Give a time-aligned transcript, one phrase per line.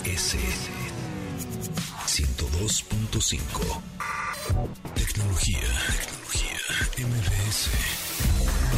[0.00, 0.36] MBS
[2.06, 3.82] 102.5
[4.94, 5.58] Tecnología,
[5.98, 6.58] tecnología,
[7.06, 7.68] MBS.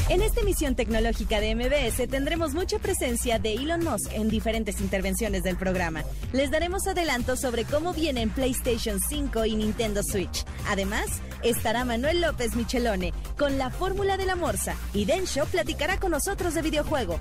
[0.08, 5.44] En esta emisión tecnológica de MBS tendremos mucha presencia de Elon Musk en diferentes intervenciones
[5.44, 6.02] del programa.
[6.32, 10.44] Les daremos adelantos sobre cómo vienen PlayStation 5 y Nintendo Switch.
[10.68, 11.06] Además,
[11.44, 16.54] estará Manuel López Michelone con la fórmula de la morsa y Densho platicará con nosotros
[16.54, 17.20] de videojuego.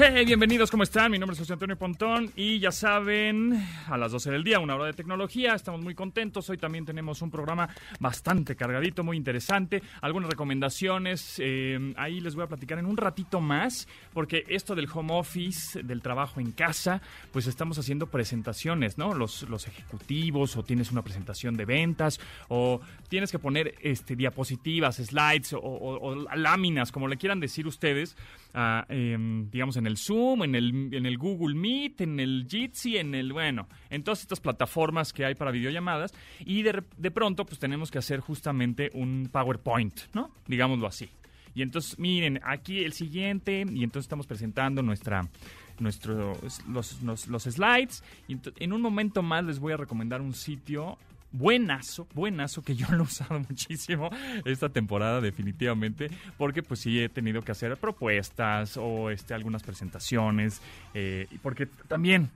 [0.00, 1.10] Hey, bienvenidos, ¿cómo están?
[1.10, 4.76] Mi nombre es José Antonio Pontón y ya saben, a las 12 del día, una
[4.76, 6.48] hora de tecnología, estamos muy contentos.
[6.50, 7.68] Hoy también tenemos un programa
[7.98, 13.40] bastante cargadito, muy interesante, algunas recomendaciones, eh, ahí les voy a platicar en un ratito
[13.40, 17.02] más, porque esto del home office, del trabajo en casa,
[17.32, 19.14] pues estamos haciendo presentaciones, ¿no?
[19.14, 24.98] Los, los ejecutivos, o tienes una presentación de ventas, o tienes que poner este, diapositivas,
[24.98, 28.16] slides, o, láminas, como le quieran decir ustedes,
[28.54, 32.96] ah, em, digamos, en el Zoom, en el, en el Google Meet, en el Jitsi,
[32.98, 37.44] en el, bueno, en todas estas plataformas que hay para videollamadas y de, de pronto
[37.44, 40.30] pues tenemos que hacer justamente un PowerPoint, ¿no?
[40.46, 41.08] Digámoslo así.
[41.54, 45.28] Y entonces, miren, aquí el siguiente, y entonces estamos presentando nuestra,
[45.80, 48.04] nuestro, los, los- los slides.
[48.28, 50.98] Y en un momento más les voy a recomendar un sitio
[51.32, 54.10] buenazo, buenazo, que yo lo he usado muchísimo
[54.44, 60.60] esta temporada definitivamente, porque pues sí he tenido que hacer propuestas o este, algunas presentaciones,
[60.94, 62.30] eh, porque también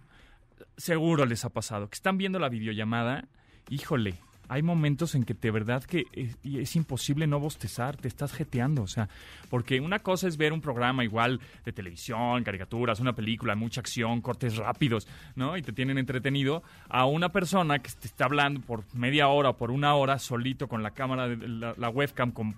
[0.77, 3.25] seguro les ha pasado que están viendo la videollamada,
[3.69, 4.14] híjole,
[4.52, 8.83] hay momentos en que de verdad que es, es imposible no bostezar, te estás jeteando,
[8.83, 9.08] o sea,
[9.48, 14.20] porque una cosa es ver un programa igual de televisión, caricaturas, una película, mucha acción,
[14.20, 15.57] cortes rápidos, ¿no?
[15.57, 19.57] Y te tienen entretenido, a una persona que te está hablando por media hora o
[19.57, 22.55] por una hora solito con la cámara, de- la, la webcam con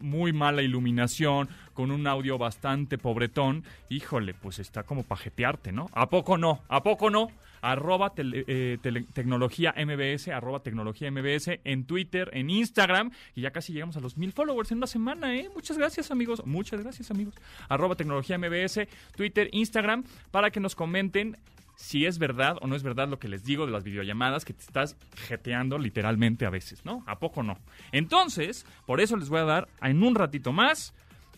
[0.00, 5.88] muy mala iluminación, con un audio bastante pobretón, híjole, pues está como para jetearte, ¿no?
[5.92, 6.62] ¿A poco no?
[6.68, 7.28] ¿A poco no?
[7.72, 13.72] Arroba eh, tele- tecnología MBS, arroba tecnología MBS en Twitter, en Instagram, y ya casi
[13.72, 15.48] llegamos a los mil followers en una semana, ¿eh?
[15.54, 16.44] Muchas gracias, amigos.
[16.46, 17.34] Muchas gracias, amigos.
[17.68, 18.80] Arroba tecnología MBS,
[19.16, 21.36] Twitter, Instagram, para que nos comenten
[21.78, 24.54] si es verdad o no es verdad lo que les digo de las videollamadas, que
[24.54, 24.96] te estás
[25.28, 27.04] jeteando literalmente a veces, ¿no?
[27.06, 27.58] ¿A poco no?
[27.92, 30.94] Entonces, por eso les voy a dar en un ratito más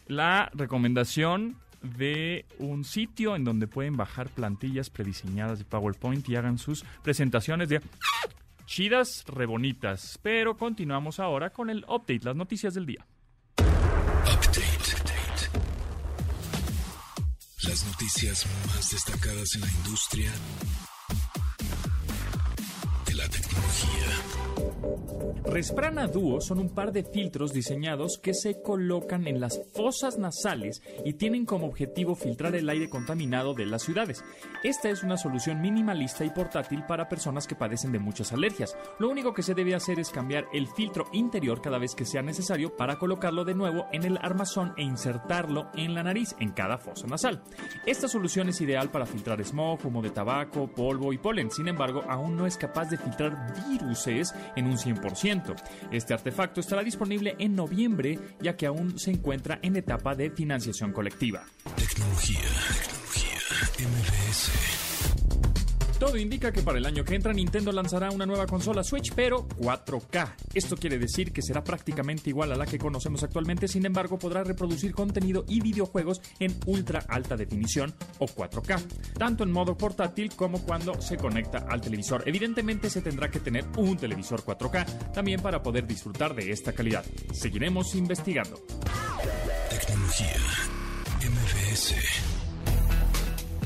[0.06, 6.58] la recomendación de un sitio en donde pueden bajar plantillas prediseñadas de PowerPoint y hagan
[6.58, 7.80] sus presentaciones de
[8.66, 10.18] chidas, rebonitas.
[10.22, 13.06] Pero continuamos ahora con el update, las noticias del día.
[17.62, 20.32] Las noticias más destacadas en la industria
[25.50, 30.82] Resprana Duo son un par de filtros diseñados que se colocan en las fosas nasales
[31.06, 34.22] y tienen como objetivo filtrar el aire contaminado de las ciudades.
[34.62, 38.76] Esta es una solución minimalista y portátil para personas que padecen de muchas alergias.
[38.98, 42.20] Lo único que se debe hacer es cambiar el filtro interior cada vez que sea
[42.20, 46.76] necesario para colocarlo de nuevo en el armazón e insertarlo en la nariz en cada
[46.76, 47.42] fosa nasal.
[47.86, 51.50] Esta solución es ideal para filtrar smog, humo de tabaco, polvo y polen.
[51.50, 55.37] Sin embargo, aún no es capaz de filtrar viruses en un 100%.
[55.90, 60.92] Este artefacto estará disponible en noviembre, ya que aún se encuentra en etapa de financiación
[60.92, 61.44] colectiva.
[65.98, 69.48] Todo indica que para el año que entra Nintendo lanzará una nueva consola Switch, pero
[69.48, 70.34] 4K.
[70.54, 74.44] Esto quiere decir que será prácticamente igual a la que conocemos actualmente, sin embargo podrá
[74.44, 78.80] reproducir contenido y videojuegos en ultra alta definición o 4K,
[79.18, 82.22] tanto en modo portátil como cuando se conecta al televisor.
[82.26, 87.04] Evidentemente se tendrá que tener un televisor 4K también para poder disfrutar de esta calidad.
[87.32, 88.62] Seguiremos investigando.
[89.68, 90.36] Tecnología.
[91.20, 92.37] MBS.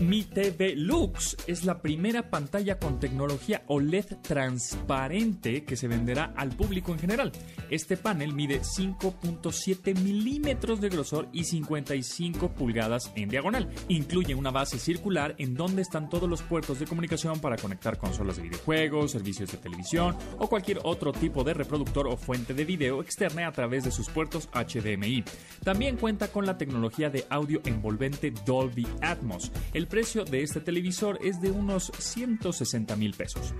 [0.03, 6.51] Mi TV Lux es la primera pantalla con tecnología OLED transparente que se venderá al
[6.51, 7.31] público en general.
[7.73, 13.71] Este panel mide 5.7 milímetros de grosor y 55 pulgadas en diagonal.
[13.89, 18.37] Incluye una base circular en donde están todos los puertos de comunicación para conectar consolas
[18.37, 23.01] de videojuegos, servicios de televisión o cualquier otro tipo de reproductor o fuente de video
[23.01, 25.25] externa a través de sus puertos HDMI.
[25.65, 29.51] También cuenta con la tecnología de audio envolvente Dolby Atmos.
[29.73, 33.55] El precio de este televisor es de unos 160 mil pesos.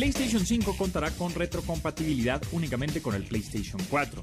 [0.00, 4.22] PlayStation 5 contará con retrocompatibilidad únicamente con el PlayStation 4.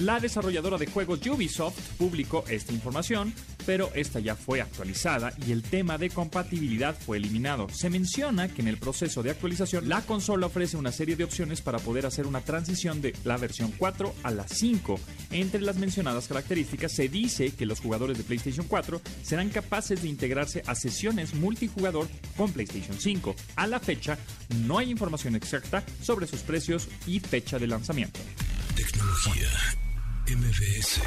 [0.00, 3.32] La desarrolladora de juegos Ubisoft publicó esta información,
[3.64, 7.70] pero esta ya fue actualizada y el tema de compatibilidad fue eliminado.
[7.70, 11.62] Se menciona que en el proceso de actualización la consola ofrece una serie de opciones
[11.62, 15.00] para poder hacer una transición de la versión 4 a la 5.
[15.30, 20.08] Entre las mencionadas características se dice que los jugadores de PlayStation 4 serán capaces de
[20.08, 22.06] integrarse a sesiones multijugador
[22.36, 23.34] con PlayStation 5.
[23.56, 24.18] A la fecha
[24.66, 28.20] no hay información exacta sobre sus precios y fecha de lanzamiento.
[28.76, 29.48] Tecnología
[30.28, 31.00] MBS.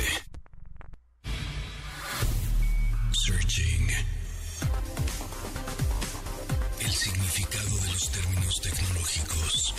[3.12, 3.88] Searching.
[6.80, 9.75] El significado de los términos tecnológicos.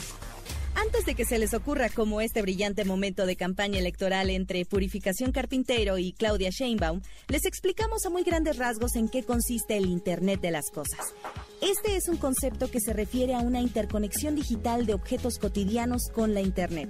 [0.75, 5.32] Antes de que se les ocurra como este brillante momento de campaña electoral entre Purificación
[5.32, 10.42] Carpintero y Claudia Sheinbaum, les explicamos a muy grandes rasgos en qué consiste el Internet
[10.42, 11.14] de las Cosas.
[11.61, 16.33] Este es un concepto que se refiere a una interconexión digital de objetos cotidianos con
[16.33, 16.89] la Internet.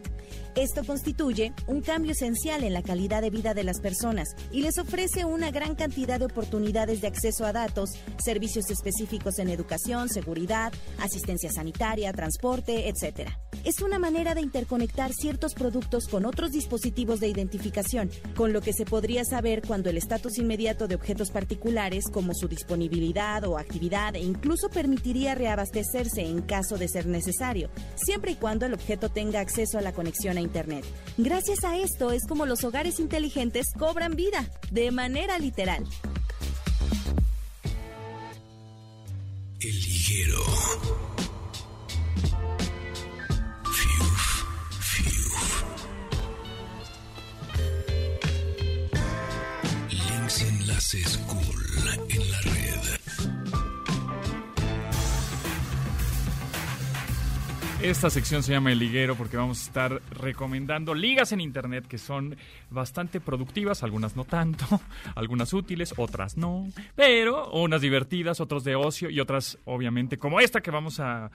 [0.55, 4.79] Esto constituye un cambio esencial en la calidad de vida de las personas y les
[4.79, 7.91] ofrece una gran cantidad de oportunidades de acceso a datos,
[8.25, 13.31] servicios específicos en educación, seguridad, asistencia sanitaria, transporte, etc.
[13.65, 18.73] Es una manera de interconectar ciertos productos con otros dispositivos de identificación, con lo que
[18.73, 24.17] se podría saber cuando el estatus inmediato de objetos particulares como su disponibilidad o actividad
[24.17, 29.41] e incluso permitiría reabastecerse en caso de ser necesario, siempre y cuando el objeto tenga
[29.41, 30.85] acceso a la conexión a Internet.
[31.17, 35.85] Gracias a esto es como los hogares inteligentes cobran vida, de manera literal.
[39.61, 39.91] El
[51.27, 51.61] cool
[52.09, 52.60] en la red.
[57.83, 61.97] Esta sección se llama El Liguero porque vamos a estar recomendando ligas en Internet que
[61.97, 62.37] son
[62.69, 64.67] bastante productivas, algunas no tanto,
[65.15, 70.61] algunas útiles, otras no, pero unas divertidas, otras de ocio y otras obviamente como esta
[70.61, 71.31] que vamos a,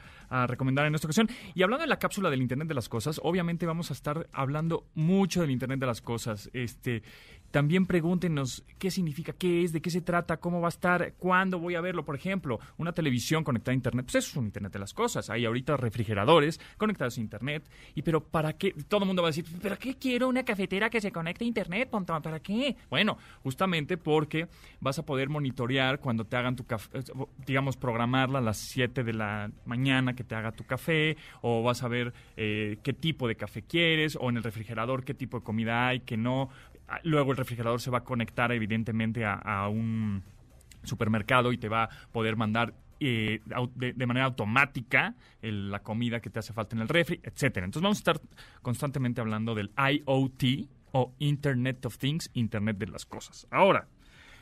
[0.47, 1.30] recomendar en esta ocasión.
[1.56, 4.86] Y hablando de la cápsula del Internet de las Cosas, obviamente vamos a estar hablando
[4.94, 6.50] mucho del Internet de las Cosas.
[6.51, 7.03] Este,
[7.51, 11.57] también pregúntenos qué significa, qué es, de qué se trata, cómo va a estar, cuándo
[11.57, 12.03] voy a verlo.
[12.03, 15.30] Por ejemplo, una televisión conectada a Internet, pues eso es un Internet de las cosas.
[15.30, 15.77] Hay ahorita
[16.78, 17.70] conectados a Internet.
[17.94, 18.74] Y pero ¿para qué?
[18.88, 21.48] Todo el mundo va a decir, ¿para qué quiero una cafetera que se conecte a
[21.48, 21.90] Internet?
[22.22, 22.76] ¿Para qué?
[22.90, 24.48] Bueno, justamente porque
[24.80, 27.00] vas a poder monitorear cuando te hagan tu café,
[27.46, 31.84] digamos, programarla a las 7 de la mañana que te haga tu café, o vas
[31.84, 35.44] a ver eh, qué tipo de café quieres, o en el refrigerador qué tipo de
[35.44, 36.50] comida hay, que no.
[36.88, 40.24] Ah, luego el refrigerador se va a conectar evidentemente a, un
[40.84, 43.42] supermercado y te va a poder mandar eh,
[43.75, 47.65] de, manera automática la comida que te hace falta en el refri, etcétera.
[47.65, 48.21] Entonces vamos a estar
[48.62, 53.47] constantemente hablando del IoT o Internet of Things, Internet de las cosas.
[53.51, 53.88] Ahora,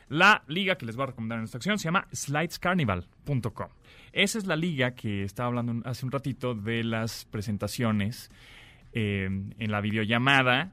[0.08, 3.68] la liga que les voy a recomendar en esta acción se llama slidescarnival.com.
[4.12, 8.30] Esa es la liga que estaba hablando hace un ratito de las presentaciones
[8.92, 10.72] eh, en la videollamada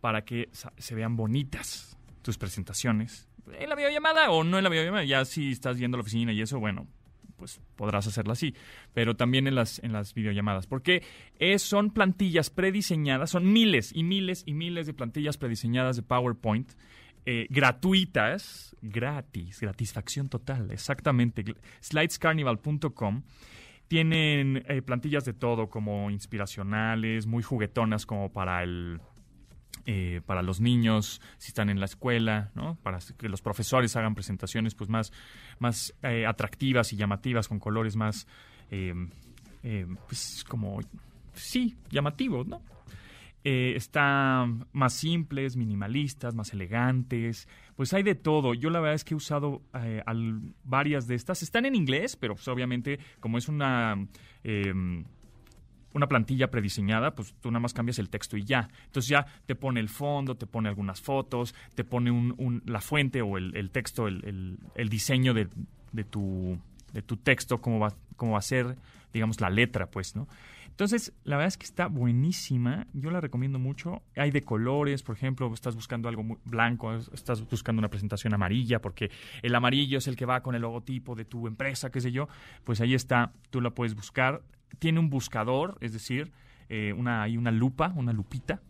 [0.00, 3.28] para que se vean bonitas tus presentaciones.
[3.58, 6.32] En la videollamada o no en la videollamada, ya si estás yendo a la oficina
[6.32, 6.86] y eso, bueno,
[7.38, 8.54] pues podrás hacerlo así,
[8.92, 11.02] pero también en las, en las videollamadas, porque
[11.38, 16.72] es, son plantillas prediseñadas, son miles y miles y miles de plantillas prediseñadas de PowerPoint,
[17.24, 21.44] eh, gratuitas, gratis, gratisfacción total, exactamente,
[21.80, 23.22] slidescarnival.com.
[23.86, 29.00] Tienen eh, plantillas de todo, como inspiracionales, muy juguetonas como para el
[29.90, 32.76] eh, para los niños, si están en la escuela, ¿no?
[32.82, 35.14] para que los profesores hagan presentaciones pues más,
[35.60, 38.26] más eh, atractivas y llamativas, con colores más,
[38.70, 38.92] eh,
[40.06, 40.78] pues como,
[41.32, 42.60] sí, llamativos, ¿no?
[43.44, 48.52] están más simples, minimalistas, más elegantes, pues hay de todo.
[48.52, 49.62] Yo la verdad es que he usado
[50.64, 51.42] varias de estas.
[51.42, 53.96] Están en inglés, pero pues, obviamente como es una
[55.94, 58.68] una plantilla prediseñada, pues tú nada más cambias el texto y ya.
[58.86, 63.22] Entonces ya te pone el fondo, te pone algunas fotos, te pone un, la fuente
[63.22, 65.48] o el, texto, el, diseño de,
[66.04, 66.58] tu
[66.92, 68.76] de tu texto, cómo va, cómo va a ser,
[69.12, 70.28] digamos, la letra, pues, ¿no?
[70.78, 72.86] Entonces, la verdad es que está buenísima.
[72.92, 74.00] Yo la recomiendo mucho.
[74.14, 78.80] Hay de colores, por ejemplo, estás buscando algo muy blanco, estás buscando una presentación amarilla,
[78.80, 79.10] porque
[79.42, 82.28] el amarillo es el que va con el logotipo de tu empresa, qué sé yo.
[82.62, 84.40] Pues ahí está, tú la puedes buscar.
[84.78, 86.30] Tiene un buscador, es decir,
[86.68, 88.60] eh, una, hay una lupa, una lupita,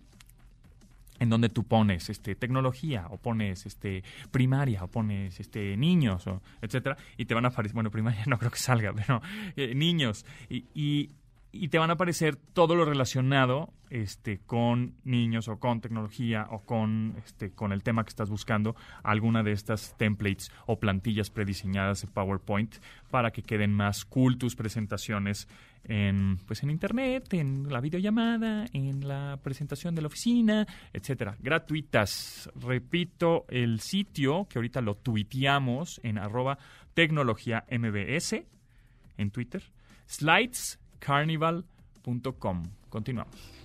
[1.19, 6.41] en donde tú pones este tecnología o pones este primaria o pones este niños o
[6.63, 9.21] etcétera y te van a aparecer bueno primaria no creo que salga pero
[9.57, 11.11] eh, niños y, y
[11.51, 17.15] te van a aparecer todo lo relacionado este, con niños o con tecnología o con,
[17.25, 22.09] este, con el tema que estás buscando, alguna de estas templates o plantillas prediseñadas de
[22.09, 22.77] PowerPoint
[23.11, 25.49] para que queden más cool tus presentaciones
[25.85, 31.37] en, pues en internet, en la videollamada, en la presentación de la oficina, etcétera.
[31.41, 32.51] Gratuitas.
[32.57, 36.59] Repito, el sitio que ahorita lo tuiteamos en arroba
[36.93, 38.35] tecnología mbs
[39.17, 39.63] en Twitter.
[40.07, 42.63] Slides carnival.com.
[42.91, 43.58] Continuamos.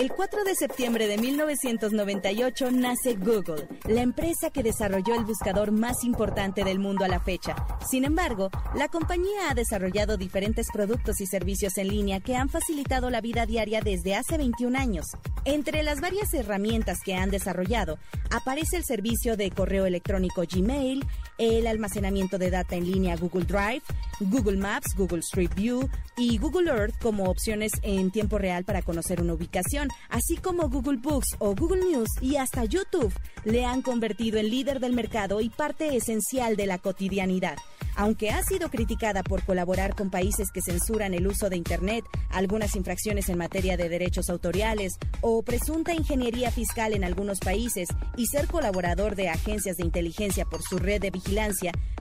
[0.00, 6.04] El 4 de septiembre de 1998 nace Google, la empresa que desarrolló el buscador más
[6.04, 7.54] importante del mundo a la fecha.
[7.86, 13.10] Sin embargo, la compañía ha desarrollado diferentes productos y servicios en línea que han facilitado
[13.10, 15.04] la vida diaria desde hace 21 años.
[15.44, 17.98] Entre las varias herramientas que han desarrollado,
[18.30, 21.04] aparece el servicio de correo electrónico Gmail,
[21.40, 23.82] el almacenamiento de data en línea Google Drive,
[24.20, 29.22] Google Maps, Google Street View y Google Earth como opciones en tiempo real para conocer
[29.22, 33.12] una ubicación, así como Google Books o Google News y hasta YouTube
[33.44, 37.56] le han convertido en líder del mercado y parte esencial de la cotidianidad.
[37.96, 42.76] Aunque ha sido criticada por colaborar con países que censuran el uso de Internet, algunas
[42.76, 48.46] infracciones en materia de derechos autoriales o presunta ingeniería fiscal en algunos países y ser
[48.46, 51.29] colaborador de agencias de inteligencia por su red de vigilancia,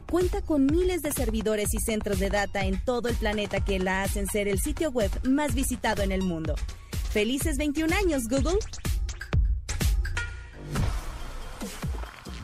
[0.09, 4.01] cuenta con miles de servidores y centros de data en todo el planeta que la
[4.01, 6.55] hacen ser el sitio web más visitado en el mundo.
[7.11, 8.57] ¡Felices 21 años, Google!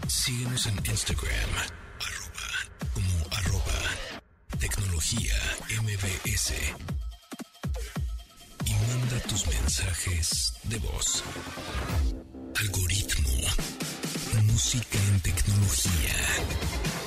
[0.07, 1.49] Síguenos en Instagram,
[1.99, 2.47] arroba,
[2.93, 5.33] como arroba, tecnología
[5.81, 6.53] MBS.
[8.65, 11.23] Y manda tus mensajes de voz.
[12.55, 13.24] Algoritmo.
[14.55, 17.04] Música en tecnología.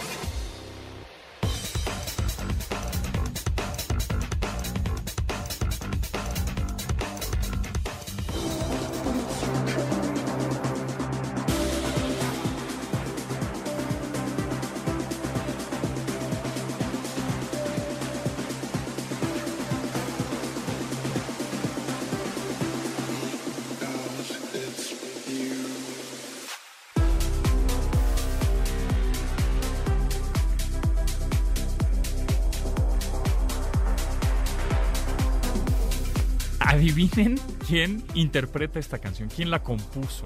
[37.66, 40.24] Quién interpreta esta canción, quién la compuso.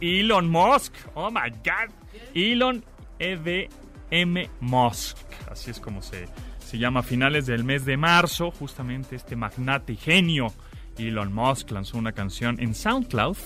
[0.00, 0.94] Elon Musk.
[1.14, 1.92] Oh my God.
[2.34, 2.84] Elon
[3.18, 4.50] E.D.M.
[4.60, 5.16] Musk.
[5.50, 8.50] Así es como se, se llama a finales del mes de marzo.
[8.52, 10.52] Justamente este magnate genio
[10.98, 13.36] Elon Musk lanzó una canción en SoundCloud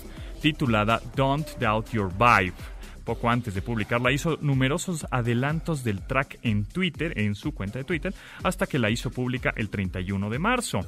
[0.41, 2.55] titulada Don't Doubt Your Vibe.
[3.05, 7.85] Poco antes de publicarla hizo numerosos adelantos del track en Twitter, en su cuenta de
[7.85, 10.81] Twitter, hasta que la hizo pública el 31 de marzo.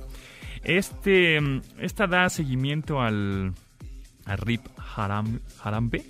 [0.63, 1.39] Este,
[1.79, 3.53] esta da seguimiento al,
[4.27, 4.67] Rip
[4.97, 6.03] Haram, Harambe,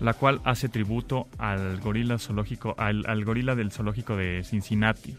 [0.00, 5.16] la cual hace tributo al gorila zoológico, al gorila del zoológico de Cincinnati,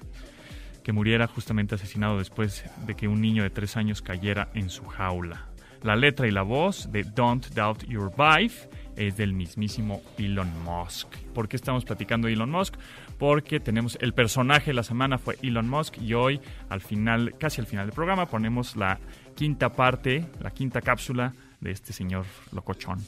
[0.84, 4.86] que muriera justamente asesinado después de que un niño de tres años cayera en su
[4.86, 5.48] jaula.
[5.84, 8.54] La letra y la voz de Don't Doubt Your Vibe
[8.96, 11.08] es del mismísimo Elon Musk.
[11.34, 12.76] ¿Por qué estamos platicando de Elon Musk?
[13.20, 17.62] Porque tenemos el personaje de la semana fue Elon Musk y hoy al final, casi
[17.62, 19.00] al final del programa, ponemos la
[19.36, 23.00] quinta parte, la quinta cápsula de este señor locochón.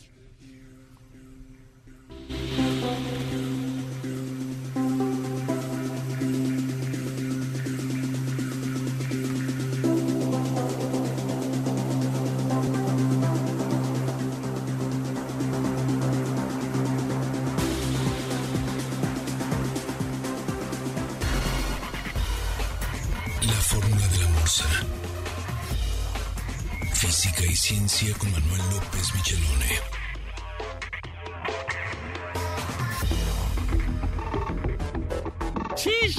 [27.70, 29.99] Ciencia con Manuel López Michelone.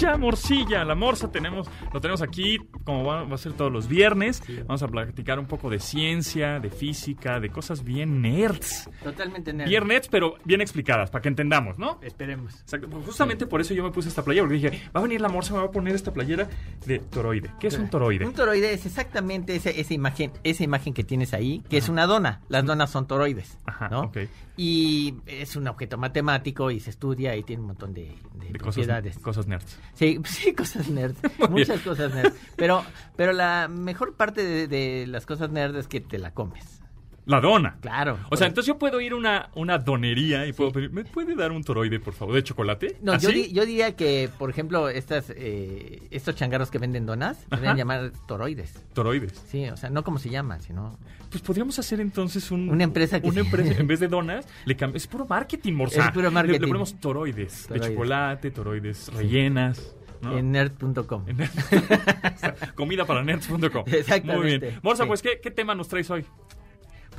[0.01, 0.85] Morcilla, morcilla.
[0.85, 4.43] La morsa tenemos, lo tenemos aquí, como va, va a ser todos los viernes.
[4.67, 8.89] Vamos a platicar un poco de ciencia, de física, de cosas bien nerds.
[9.03, 9.69] Totalmente nerd.
[9.69, 11.99] Bien nerds, pero bien explicadas, para que entendamos, ¿no?
[12.03, 12.61] Esperemos.
[12.61, 12.89] Exacto.
[12.89, 15.29] Pues Justamente por eso yo me puse esta playera, porque dije, va a venir la
[15.29, 16.49] morsa, me va a poner esta playera
[16.87, 17.51] de toroide.
[17.61, 18.27] ¿Qué es un toroide?
[18.27, 22.07] Un toroide es exactamente ese- esa imagen, esa imagen que tienes ahí, que es una
[22.07, 22.41] dona.
[22.49, 24.11] Las donas son toroides, Ajá, ¿no?
[24.57, 28.59] Y es un objeto matemático y se estudia y tiene un montón de, de De
[28.59, 29.15] propiedades.
[29.15, 29.79] cosas, cosas nerds.
[29.95, 31.19] Sí, sí, cosas nerds.
[31.39, 32.37] Muy muchas cosas nerds.
[32.57, 32.85] Pero,
[33.17, 36.81] pero la mejor parte de, de las cosas nerds es que te la comes.
[37.27, 37.77] La dona.
[37.81, 38.19] Claro.
[38.31, 41.37] O sea, entonces yo puedo ir a una, una donería y puedo pedir, ¿me puede
[41.37, 42.97] dar un toroide, por favor, de chocolate?
[43.03, 47.37] No, yo, di- yo diría que, por ejemplo, estas, eh, estos changarros que venden donas,
[47.49, 47.75] se Ajá.
[47.75, 48.75] llamar toroides.
[48.95, 49.33] Toroides.
[49.49, 50.99] Sí, o sea, no como se llama, sino...
[51.31, 54.49] Pues podríamos hacer entonces un, Una empresa que una se- empresa, en vez de donas,
[54.65, 56.07] le cam- es puro marketing, morsa.
[56.07, 56.61] Es puro Le- marketing.
[56.61, 59.95] Le, ponemos toroides, de chocolate, toroides rellenas.
[60.23, 60.37] ¿no?
[60.37, 61.25] En nerd.com.
[61.29, 61.39] En-
[62.75, 63.85] Comida para nerds.com.
[63.87, 64.59] Exactamente.
[64.59, 64.81] Muy bien.
[64.83, 65.09] Morsa, Sí.
[65.09, 66.25] pues, ¿qué, ¿qué tema nos traes hoy?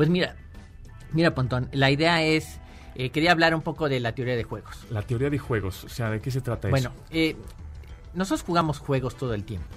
[0.02, 0.36] Pues mira,
[1.14, 2.60] mira, Pontón, la idea es...
[2.96, 4.84] eh, quería hablar un poco de la teoría de juegos.
[4.90, 5.84] La teoría de juegos.
[5.84, 7.04] O sea, ¿de qué se trata Bueno, eso?
[7.12, 7.36] eh,
[8.16, 9.68] nosotros jugamos juegos todo el tiempo.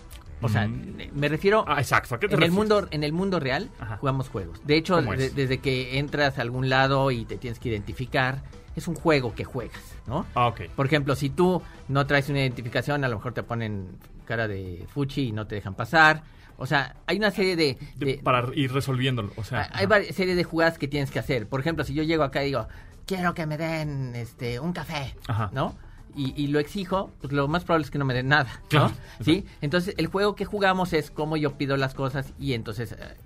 [0.40, 0.99] O sea, Mm.
[1.00, 2.14] eh, me refiero Ah, exacto.
[2.14, 3.99] ¿A qué te en el mundo en el mundo real Ajá.
[3.99, 4.59] jugamos juegos.
[4.66, 8.40] De hecho, desde que entras a algún lado y te tienes que identificar,
[8.76, 10.25] es un juego que juegas, ¿no?
[10.35, 10.62] Ah, ok.
[10.75, 13.88] Por ejemplo, si tú no traes una identificación, a lo mejor te ponen
[14.25, 16.23] cara de fuchi y no te dejan pasar.
[16.56, 18.20] O sea, hay una serie de...
[18.23, 19.32] Para ir resolviéndolo.
[19.37, 21.49] O sea, hay varias serie de jugadas que tienes que hacer.
[21.49, 22.68] Por ejemplo, si yo llego acá y digo,
[23.06, 25.50] quiero que me den este un café, Ajá.
[25.52, 25.76] ¿no?
[26.16, 28.68] Y, y lo exijo, pues lo más probable es que no me den nada, ¿no?
[28.68, 29.44] Claro, ¿Sí?
[29.61, 33.16] Entonces, el juego que jugamos es cómo yo pido las cosas y entonces eh,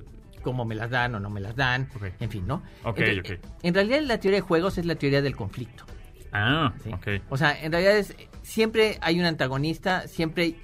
[0.42, 2.62] cómo me las dan o no me las dan, en fin, ¿no?
[2.84, 3.50] Ok, Entonces, ok.
[3.62, 5.84] En realidad la teoría de juegos es la teoría del conflicto.
[6.32, 6.90] Ah, ¿sí?
[6.90, 7.22] ok.
[7.28, 10.56] O sea, en realidad es siempre hay un antagonista, siempre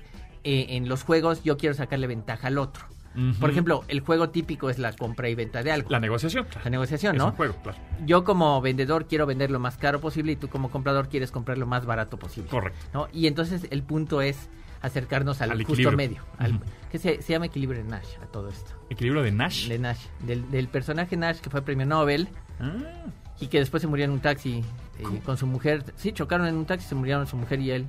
[0.45, 2.85] eh, en los juegos yo quiero sacarle ventaja al otro.
[3.39, 5.89] Por ejemplo, el juego típico es la compra y venta de algo.
[5.89, 6.49] La negociación.
[6.65, 7.27] La negociación, Es ¿no?
[7.29, 7.79] un juego, claro.
[8.05, 11.57] Yo como vendedor quiero vender lo más caro posible y tú como comprador quieres comprar
[11.57, 12.51] lo más barato posible.
[12.51, 12.81] Correcto.
[12.93, 13.07] ¿no?
[13.13, 14.49] Y entonces el punto es
[14.83, 15.97] acercarnos al, Al justo equilibrio.
[15.97, 16.23] medio.
[16.39, 16.59] al-
[16.91, 18.73] que se, se llama equilibrio de Nash a todo esto.
[18.91, 19.69] Equilibrio de Nash.
[19.69, 20.07] De Nash.
[20.27, 22.73] Del, del personaje Nash que fue premio Nobel Ah,
[23.39, 24.65] y que después se murió en un taxi
[24.99, 25.85] eh, con su mujer.
[25.95, 27.87] Sí, chocaron en un taxi, se murieron su mujer y él.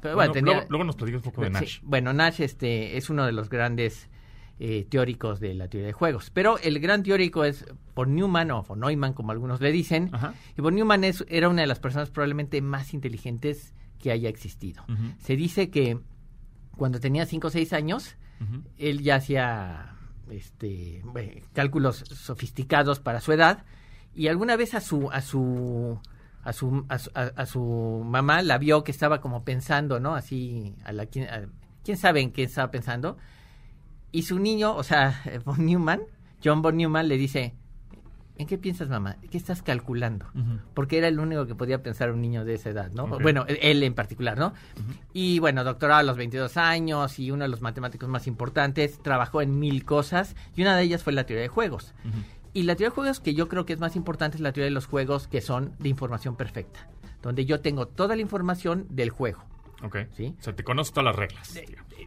[0.00, 1.78] Pero bueno, bueno, tenía- luego, luego nos platicas un poco de Sí, Nash.
[1.82, 4.08] bueno, Nash este, es uno de los grandes
[4.60, 6.30] eh, teóricos de la teoría de juegos.
[6.30, 10.10] Pero el gran teórico es von Neumann o von Neumann, como algunos le dicen.
[10.12, 10.34] Ajá.
[10.56, 14.84] Y von Neumann es, era una de las personas probablemente más inteligentes que haya existido.
[15.20, 15.98] Se dice que
[16.76, 18.16] cuando tenía 5 o 6 años,
[18.78, 19.94] él ya hacía
[20.30, 23.64] este, bueno, cálculos sofisticados para su edad
[24.14, 25.98] y alguna vez a su a su
[26.48, 30.14] a su, a su, a- su mamá la vio que estaba como pensando, ¿no?
[30.14, 31.48] Así, a la, quién, a-
[31.84, 33.16] quién sabe en qué estaba pensando.
[34.12, 36.00] Y su niño, o sea, von Neumann,
[36.44, 37.54] John von Neumann le dice,
[38.38, 39.16] ¿en qué piensas, mamá?
[39.30, 40.26] ¿Qué estás calculando?
[40.72, 43.06] Porque era el único que podía pensar un niño de esa edad, ¿no?
[43.22, 44.54] Bueno, él- en particular, ¿no?
[45.12, 49.42] Y bueno, doctorado a los 22 años y uno de los matemáticos más importantes, trabajó
[49.42, 51.94] en mil cosas y una de ellas fue la teoría de juegos.
[52.52, 54.66] Y la teoría de juegos que yo creo que es más importante es la teoría
[54.66, 56.88] de los juegos que son de información perfecta,
[57.22, 59.44] donde yo tengo toda la información del juego.
[59.84, 59.96] Ok.
[60.16, 60.34] Sí.
[60.38, 61.54] O sea, te conozco todas las reglas.
[61.56, 61.66] Eh,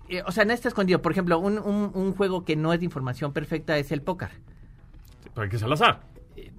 [0.09, 1.01] eh, o sea, no está escondido.
[1.01, 4.29] Por ejemplo, un, un- un juego que no es de información perfecta es el póker.
[5.33, 6.01] Pero hay que ser al azar.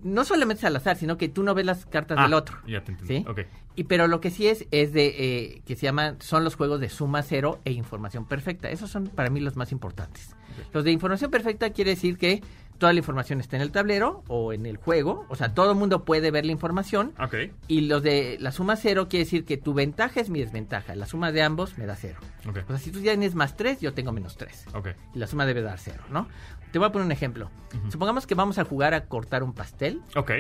[0.03, 2.59] No solamente es al azar, sino que tú no ves las cartas Ah, del otro.
[2.67, 3.25] Ya te entendí.
[3.37, 3.47] ¿Sí?
[3.75, 6.81] Y pero lo que sí es es de eh, que se llaman son los juegos
[6.81, 8.71] de suma cero e información perfecta.
[8.71, 10.35] Esos son para mí los más importantes.
[10.73, 12.43] Los de información perfecta quiere decir que
[12.77, 15.79] toda la información está en el tablero o en el juego, o sea, todo el
[15.79, 17.15] mundo puede ver la información.
[17.19, 17.35] Ok.
[17.69, 20.95] Y los de la suma cero quiere decir que tu ventaja es mi desventaja.
[20.97, 22.19] La suma de ambos me da cero.
[22.47, 22.59] Ok.
[22.65, 24.67] O sea, si tú tienes más tres, yo tengo menos tres.
[24.75, 24.89] Ok.
[25.15, 26.27] Y la suma debe dar cero, ¿no?
[26.73, 27.51] Te voy a poner un ejemplo.
[27.91, 30.31] Supongamos que vamos a jugar a cortar un pastel Ok.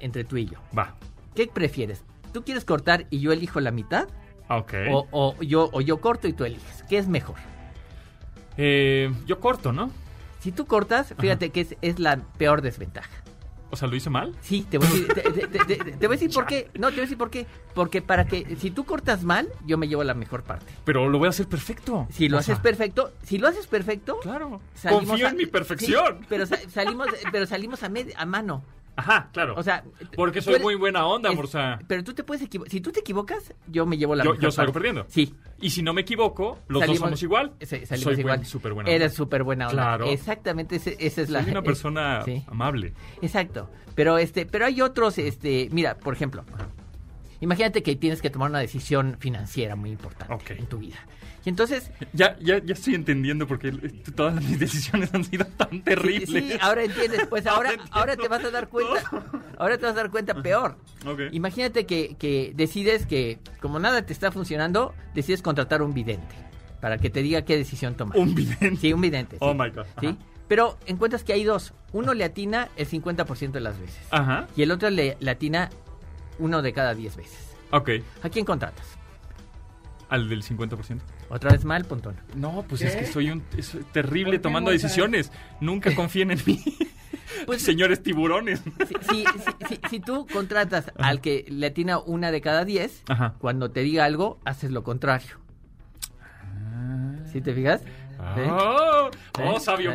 [0.00, 0.58] entre tú y yo.
[0.76, 0.94] Va.
[1.34, 2.04] ¿Qué prefieres?
[2.32, 4.08] ¿Tú quieres cortar y yo elijo la mitad?
[4.48, 4.74] Ok.
[4.90, 6.84] O, o yo, o yo corto y tú eliges.
[6.88, 7.36] ¿Qué es mejor?
[8.56, 9.90] Eh, yo corto, ¿no?
[10.40, 13.08] Si tú cortas, fíjate que es, es la peor desventaja.
[13.72, 14.36] O sea, ¿lo hice mal?
[14.42, 16.70] Sí, te voy a decir, te, te- te- te- te voy a decir por qué.
[16.74, 17.46] No, te voy a decir por qué.
[17.74, 20.66] Porque para que, si tú cortas mal, yo me llevo la mejor parte.
[20.84, 22.06] Pero lo voy a hacer perfecto.
[22.10, 24.60] Si lo O haces sea, perfecto, si lo haces perfecto, Claro.
[24.88, 26.18] Confío a- en mi perfección.
[26.20, 28.62] Sí, pero sa- salimos, pero salimos a, med- a mano.
[28.96, 29.54] Ajá, claro.
[29.56, 29.84] O sea,
[30.16, 31.78] Porque soy eres- muy buena onda, es- Morsa.
[31.86, 32.70] Pero tú te puedes equivocar.
[32.70, 34.72] Si tú te equivocas, yo me llevo la Yo- yo salgo parte.
[34.88, 35.06] perdiendo.
[35.08, 35.34] Sí.
[35.60, 37.52] Y si no me equivoco, los Salimos- dos somos igual.
[37.62, 38.38] Salimos Soy igual.
[38.38, 39.16] buen- súper buena Eres onda.
[39.16, 39.82] súper buena onda.
[39.82, 40.04] Claro.
[40.06, 41.40] Exactamente, ese- esa es la.
[41.42, 42.42] Soy una es- persona sí.
[42.48, 42.92] amable.
[43.22, 43.70] Exacto.
[43.94, 46.44] Pero este, pero hay otros, este, mira, por ejemplo,
[47.42, 50.50] Imagínate que tienes que tomar una decisión financiera muy importante Ok.
[50.52, 50.96] en tu vida.
[51.44, 55.70] Y entonces, Ya, ya, ya estoy entendiendo porque eh, todas mis decisiones han sido tan
[55.70, 56.28] sí, terribles.
[56.30, 59.02] sí, ahora entiendes, pues ahora, Ahora ahora te vas a dar cuenta,
[59.58, 60.76] ahora te vas a dar cuenta peor.
[61.04, 61.20] Ok.
[61.32, 66.34] Imagínate que, que decides que, como nada te está funcionando, decides contratar un vidente
[66.80, 68.16] para que te diga qué decisión tomar.
[68.18, 68.76] Un vidente.
[68.76, 69.36] Sí, un vidente.
[69.40, 69.58] Oh sí.
[69.58, 69.86] my God.
[70.00, 70.16] ¿Sí?
[70.46, 71.74] Pero encuentras que hay dos.
[71.92, 73.98] Uno le atina el 50% de las veces.
[74.10, 74.46] Ajá.
[74.56, 75.70] Y el otro le, le atina
[76.38, 77.54] uno de cada 10 veces.
[77.70, 77.90] Ok.
[78.22, 78.86] ¿A quién contratas?
[80.08, 81.00] Al del 50%.
[81.30, 82.16] Otra vez mal, puntón.
[82.34, 85.32] No, pues es que soy un es terrible ¿Por qué, tomando decisiones.
[85.60, 86.62] Nunca confíen en mí.
[87.46, 88.60] Pues- Señores tiburones.
[88.60, 93.02] Si, si, si- si- si tú contratas al que le atina una de cada 10,
[93.08, 93.34] Ajá.
[93.38, 95.38] cuando te diga algo, haces lo contrario.
[97.32, 97.80] ¿Sí te fijas?
[97.80, 98.42] ¿Sí?
[98.48, 99.10] Oh,
[99.42, 99.92] oh, sabio.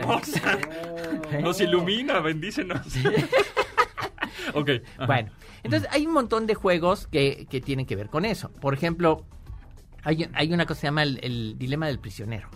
[1.41, 2.81] Nos ilumina, bendícenos.
[4.53, 4.69] ok.
[4.97, 5.05] ajá.
[5.05, 5.31] Bueno,
[5.67, 8.49] entonces hay un montón de juegos que, que tienen que ver con eso.
[8.51, 9.25] Por ejemplo,
[10.03, 12.49] hay, hay una cosa que se llama el, el dilema del prisionero.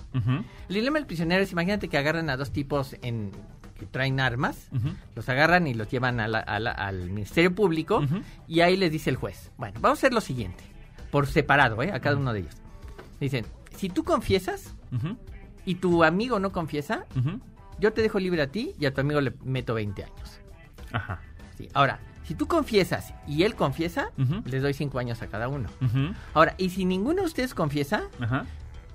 [0.70, 3.32] El dilema del prisionero es, imagínate que agarran a dos tipos en,
[3.80, 4.70] que traen armas,
[5.16, 8.02] los agarran y los llevan a la- a la- al Ministerio Público
[8.48, 10.64] y ahí les dice el juez, bueno, vamos a hacer lo siguiente,
[11.12, 11.92] por separado, ¿eh?
[11.92, 12.56] a cada uno de ellos.
[13.20, 13.46] Dicen,
[13.76, 14.74] si tú confiesas
[15.66, 17.06] y tu amigo no confiesa,
[17.80, 20.40] yo te dejo libre a ti y a tu amigo le meto 20 años.
[20.94, 21.20] Ajá.
[21.58, 21.68] Sí.
[21.74, 24.12] Ahora, si tú confiesas y él confiesa,
[24.46, 25.70] les doy 5 años a cada uno.
[26.34, 28.04] Ahora, y si ninguno de ustedes confiesa,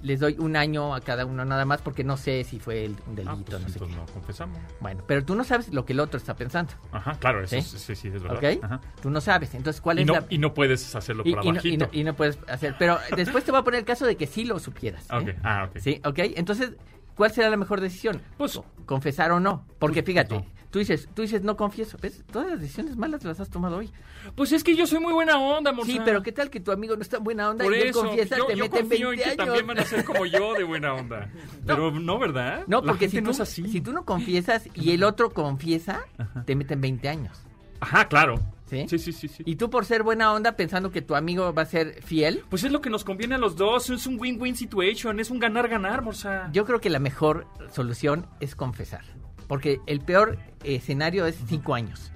[0.02, 2.96] les doy un año a cada uno nada más porque no sé si fue el-
[3.08, 3.86] un delito, Ah, pues no sé qué.
[3.96, 4.58] no confesamos.
[4.78, 7.62] Bueno, pero tú no sabes lo que el otro está pensando, Ajá, claro, eso ¿Sí?
[7.62, 8.36] sí, sí, sí, es verdad.
[8.38, 8.62] ¿ok?
[8.62, 8.80] Ajá.
[9.00, 9.54] Tú no sabes.
[9.54, 10.26] Entonces, ¿cuál Y es no, la...?
[10.28, 12.76] y no puedes hacerlo por y no- y no, y no puedes hacer.
[12.78, 15.04] Pero después te voy a poner el caso de que sí lo supieras.
[15.10, 15.16] ¿eh?
[15.16, 15.78] Ok, Ah, ok.
[15.80, 16.18] Sí, ok.
[16.36, 16.72] Entonces,
[17.16, 18.20] ¿cuál será la mejor decisión?
[18.36, 19.64] Pues- confesar o no.
[19.80, 20.46] Porque Pues, fíjate.
[20.76, 21.96] Tú dices, tú dices no confieso.
[22.02, 22.22] ¿Ves?
[22.30, 23.90] Todas las decisiones malas las has tomado hoy.
[24.34, 25.90] Pues es que yo soy muy buena onda, Mozart.
[25.90, 27.88] Sí, pero ¿qué tal que tu amigo no está en buena onda Por y él
[27.88, 29.36] eso, confiesa, yo, te yo mete confío 20 en que años?
[29.46, 31.30] también van a ser como yo de buena onda.
[31.64, 32.64] Pero no, ¿verdad?
[32.66, 33.66] No, La porque si tú, no es así.
[33.70, 36.02] si tú no confiesas y el otro confiesa,
[36.44, 37.40] te meten 20 años.
[37.80, 38.38] Ajá, claro.
[38.68, 38.84] ¿Sí?
[38.86, 39.42] Sí, sí, sí, sí.
[39.46, 42.64] Y tú por ser buena onda pensando que tu amigo va a ser fiel, Pues
[42.64, 43.88] es lo que nos conviene a los dos.
[43.88, 45.20] Es un win-win situation.
[45.20, 46.50] Es un ganar-ganar, Morsa.
[46.52, 49.04] yo creo que la mejor solución es confesar.
[49.48, 52.10] Porque el peor escenario es 5 años.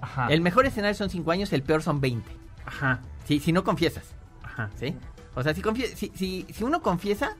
[0.00, 0.28] Ajá.
[0.28, 2.30] El mejor escenario son 5 años, el peor son 20.
[2.66, 3.00] Ajá.
[3.24, 4.04] Si, si no confiesas,
[4.42, 4.70] Ajá.
[4.76, 4.94] ¿sí?
[5.34, 5.62] O sea, si,
[5.94, 7.36] si, si, si uno confiesa,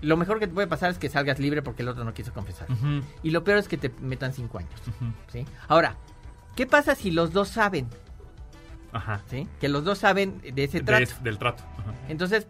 [0.00, 2.32] lo mejor que te puede pasar es que salgas libre porque el otro no quiso
[2.32, 2.70] confesar.
[2.70, 5.12] Ujú, Y lo peor es que te metan 5 años, ujú.
[5.30, 5.44] ¿sí?
[5.68, 5.96] Ahora,
[6.56, 7.88] ¿qué pasa si los dos saben,
[8.92, 9.20] Ajá.
[9.28, 9.46] ¿sí?
[9.60, 11.02] Que los dos saben de ese De trato.
[11.02, 11.62] es- del trato.
[11.78, 11.92] Ajá.
[12.08, 12.46] Entonces,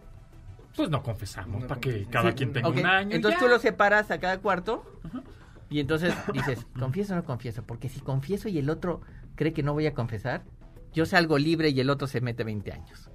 [0.75, 3.13] Pues no confesamos No para que cada Sí, quien tenga un año.
[3.13, 3.45] entonces ya.
[3.45, 4.85] tú lo separas a cada cuarto
[5.71, 7.63] y entonces dices, ¿confieso o no confieso?
[7.63, 9.01] Porque si confieso y el otro
[9.35, 10.43] cree que no voy a confesar,
[10.93, 13.09] yo salgo libre y el otro se mete 20 años.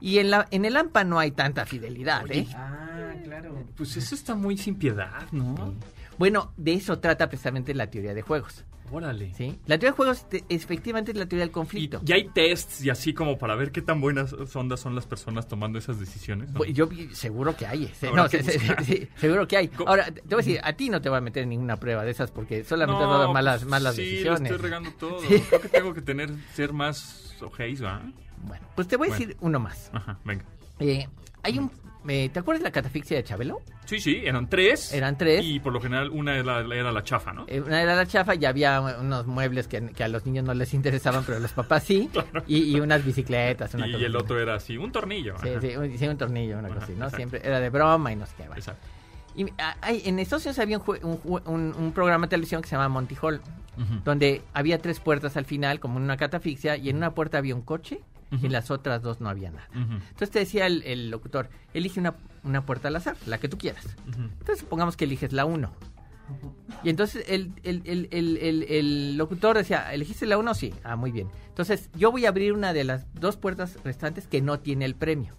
[0.00, 2.46] Y en, la, en el AMPA no hay tanta fidelidad, ¿eh?
[2.54, 3.64] Ah, claro.
[3.76, 5.74] Pues eso está muy sin piedad, ¿no?
[6.18, 9.32] Bueno, de eso trata precisamente la teoría de juegos, Órale.
[9.34, 9.58] ¿sí?
[9.66, 12.00] La teoría de juegos te- efectivamente es la teoría del Y conflicto.
[12.02, 15.46] ya hay tests y así como para ver qué tan buenas ondas son las personas
[15.46, 16.50] tomando esas decisiones.
[16.52, 16.60] ¿no?
[16.60, 17.92] Bu- Yo seguro que hay.
[18.02, 19.70] Habrá no, que se- sí, seguro que hay.
[19.86, 22.02] Ahora, te voy a decir, a ti no te voy a meter en ninguna prueba
[22.04, 24.50] de esas porque solamente has No, dado malas, pues, malas sí, decisiones.
[24.50, 25.20] estoy regando todo.
[25.28, 25.38] Sí.
[25.48, 28.02] Creo que tengo que tener, ser más ojéis, ¿va?
[28.42, 29.26] Bueno, pues te voy a Bueno.
[29.26, 29.90] decir uno más.
[29.92, 30.44] Ajá, venga.
[30.80, 31.06] Eh,
[31.48, 31.70] hay un,
[32.08, 33.60] eh, ¿Te acuerdas de la catafixia de Chabelo?
[33.84, 34.92] Sí, sí, eran tres.
[34.92, 35.44] Eran tres.
[35.44, 37.44] Y por lo general una era, era la chafa, ¿no?
[37.48, 40.54] Eh, una era la chafa y había unos muebles que, que a los niños no
[40.54, 42.08] les interesaban, pero a los papás sí.
[42.46, 43.74] y, y unas bicicletas.
[43.74, 45.34] Una y cosa el otro era así, un tornillo.
[45.42, 47.04] Sí, sí, un, sí, un tornillo, una Ajá, cosa así, ¿no?
[47.06, 47.16] exacto.
[47.16, 48.42] Siempre era de broma y no sé qué.
[48.44, 48.56] bueno.
[48.58, 48.86] Exacto.
[49.36, 52.74] Y ah, hay- en Estados Unidos había un, un un- programa de televisión que se
[52.76, 53.40] llama Monty Hall,
[54.04, 57.54] donde había tres puertas al final, como en una catafixia, y en una puerta había
[57.54, 59.68] un coche y en las otras dos no había nada.
[59.74, 62.14] Entonces te decía el, el locutor, elige una,
[62.44, 63.96] una puerta al azar, la que tú quieras.
[64.06, 65.72] Entonces supongamos que eliges la 1.
[66.84, 70.52] Y entonces el, el- el- el- el- el locutor decía, ¿elegiste la 1?
[70.54, 70.74] Sí.
[70.84, 71.28] Ah, muy bien.
[71.48, 74.94] Entonces yo voy a abrir una de las dos puertas restantes que no tiene el
[74.94, 75.34] premio.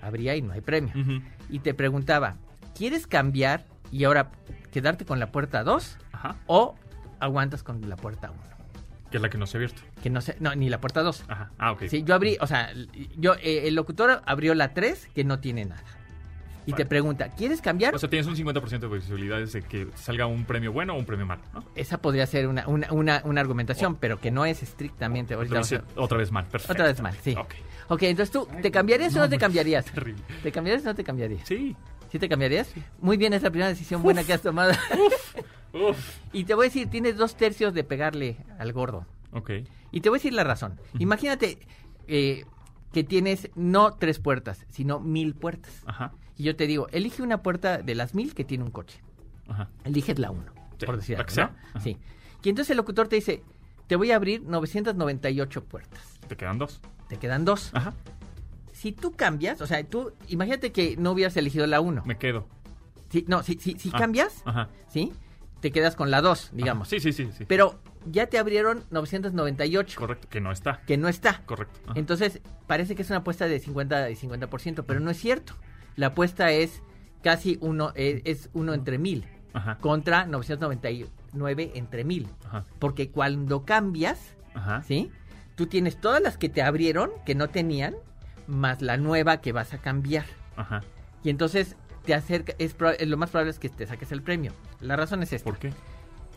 [0.00, 0.92] Abría y no hay premio.
[1.48, 2.36] Y te preguntaba,
[2.76, 4.32] ¿quieres cambiar y ahora
[4.72, 6.36] quedarte con la puerta 2 Ajá.
[6.46, 6.74] o
[7.20, 8.40] aguantas con la puerta 1?
[9.12, 9.82] Que es la que no se ha abierto.
[10.02, 11.24] Que no sé, no, ni la puerta 2.
[11.28, 11.50] Ajá.
[11.58, 11.84] Ah, ok.
[11.88, 12.72] Sí, yo abrí, o sea,
[13.16, 15.84] yo, eh, el locutor abrió la 3 que no tiene nada.
[16.64, 16.84] Y Vale.
[16.84, 17.94] te pregunta, ¿quieres cambiar?
[17.94, 21.04] O sea, tienes un 50% de posibilidades de que salga un premio bueno o un
[21.04, 21.64] premio malo, ¿no?
[21.74, 25.34] Esa podría ser una, una, una, una argumentación, pero que no es estrictamente.
[25.34, 26.72] Ahorita Otra vez, otra vez mal, perfecto.
[26.72, 27.34] Otra vez mal, sí.
[27.36, 27.54] Ok.
[27.88, 29.84] Ok, entonces tú, ¿te cambiarías o no te cambiarías?
[29.92, 30.22] Terrible.
[30.42, 31.46] ¿Te cambiarías o no te cambiarías?
[31.46, 31.76] Sí.
[32.10, 32.72] ¿Sí te cambiarías?
[33.00, 34.72] Muy bien, es la primera decisión buena que has tomado.
[34.72, 35.34] Uf.
[36.32, 39.06] Y te voy a decir, tienes dos tercios de pegarle al gordo.
[39.32, 39.50] Ok.
[39.90, 40.78] Y te voy a decir la razón.
[40.98, 41.58] Imagínate
[42.08, 42.44] eh,
[42.92, 45.72] que tienes no tres puertas, sino mil puertas.
[45.86, 46.12] Ajá.
[46.36, 49.00] Y yo te digo, elige una puerta de las mil que tiene un coche.
[49.48, 49.68] Ajá.
[49.84, 51.54] Eliges la uno, Sí, por decir algo.
[51.74, 51.80] ¿no?
[51.80, 51.96] Sí.
[52.42, 53.42] Y entonces el locutor te dice,
[53.86, 56.18] te voy a abrir 998 puertas.
[56.28, 56.80] Te quedan dos.
[57.08, 57.70] Te quedan dos.
[57.74, 57.94] Ajá.
[58.72, 62.02] Si tú cambias, o sea, tú, imagínate que no hubieras elegido la uno.
[62.06, 62.46] Me quedo.
[63.10, 64.68] Sí, no, si, si, si Ah, cambias, Ajá.
[64.88, 65.12] ¿sí?
[65.62, 66.88] Te quedas con la dos, digamos.
[66.88, 67.00] Ajá.
[67.00, 67.44] Sí, sí, sí, sí.
[67.46, 70.82] Pero ya te abrieron 998, Correcto, que no está.
[70.86, 71.40] que no está.
[71.46, 71.80] Correcto.
[71.86, 71.92] Ajá.
[71.98, 75.54] Entonces, parece que es una apuesta de 50 y 50%, pero no es cierto.
[75.96, 76.82] La apuesta es
[77.22, 79.78] casi uno, eh, es uno entre mil, Ajá.
[79.78, 82.28] contra 999 entre mil.
[82.44, 82.64] Ajá.
[82.78, 84.36] Porque cuando cambias.
[84.86, 85.10] ¿sí?
[85.54, 87.94] Tú tienes todas las que te abrieron, que no tenían,
[88.46, 90.24] más la nueva que vas a cambiar.
[90.56, 90.82] Ajá.
[91.24, 92.74] Y entonces te acerca, es
[93.06, 94.52] lo más probable es que te saques el premio.
[94.80, 95.44] La razón es esta.
[95.50, 95.72] ¿Por qué?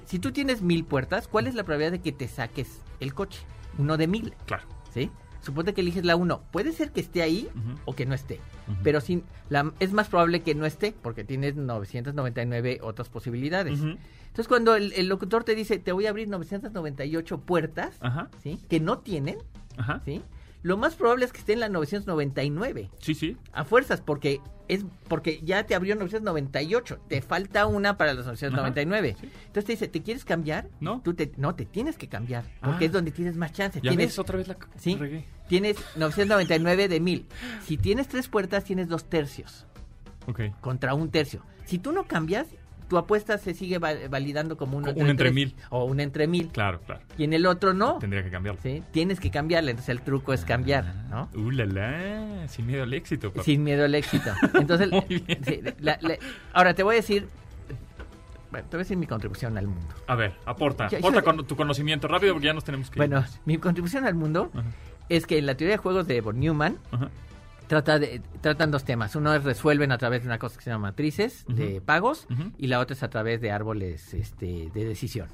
[0.06, 3.40] Si tú tienes mil puertas, ¿cuál es la probabilidad de que te saques el coche?
[3.78, 4.64] Uno de mil, Claro.
[4.94, 5.10] ¿sí?
[5.42, 6.42] Suponte que eliges la uno.
[6.52, 7.50] Puede ser que esté ahí
[7.86, 8.40] o que no esté.
[8.84, 13.80] Pero sin, la, es más probable que no esté porque tienes 999 otras posibilidades.
[13.80, 18.00] Entonces cuando el, el locutor te dice, te voy a abrir 998 puertas.
[18.42, 18.60] ¿sí?
[18.70, 19.38] Que no tienen,
[19.78, 20.02] Ajá.
[20.04, 20.24] ¿sí?
[20.66, 22.90] Lo más probable es que esté en la 999.
[22.98, 23.38] Sí, sí.
[23.54, 27.00] A fuerzas, porque es porque ya te abrió 998.
[27.08, 29.12] Te falta una para los 999.
[29.12, 29.30] Ajá, sí.
[29.46, 30.68] Entonces te dice, ¿te quieres cambiar?
[30.80, 31.02] No.
[31.04, 32.46] Tú te, no, te tienes que cambiar.
[32.62, 32.88] Porque Ah.
[32.88, 33.80] es donde tienes más chance.
[33.80, 34.96] Ya tienes, ves, otra vez la ¿sí?
[34.96, 35.26] regué.
[35.48, 37.28] Tienes 999 de 1000.
[37.64, 39.68] Si tienes tres puertas, tienes dos tercios
[40.28, 40.42] Ok.
[40.62, 41.44] contra un tercio.
[41.66, 42.48] Si tú no cambias,
[42.88, 45.56] tu apuesta se sigue va- validando como uno Un entre mil.
[45.70, 46.50] O un entre mil.
[46.50, 47.02] Claro, claro.
[47.18, 47.98] Y en el otro no.
[48.00, 48.62] Tendría que cambiarlo.
[48.62, 48.84] ¿sí?
[48.92, 49.72] Tienes que cambiarle.
[49.72, 51.30] Entonces el truco es cambiar, ¿no?
[51.36, 52.48] Uh, la, la.
[52.48, 53.44] Sin miedo al éxito, papá.
[53.44, 54.32] Sin miedo al éxito.
[54.54, 55.44] Entonces, Muy bien.
[55.46, 56.18] sí, la- la-
[56.54, 57.28] ahora te voy a decir,
[58.52, 59.94] bueno, te voy a decir mi contribución al mundo.
[60.08, 60.88] A ver, aporta.
[60.88, 63.08] Ya- aporta con tu conocimiento rápido porque ya nos tenemos que ir.
[63.10, 64.64] Bueno, mi contribución al mundo Ajá.
[65.10, 67.10] es que en la teoría de juegos de von Neumann Ajá.
[67.68, 69.16] Trata de, tratan dos temas.
[69.16, 72.68] Uno es resuelven a través de una cosa que se llama matrices de pagos y
[72.68, 75.30] la otra es a través de árboles este, de decisión.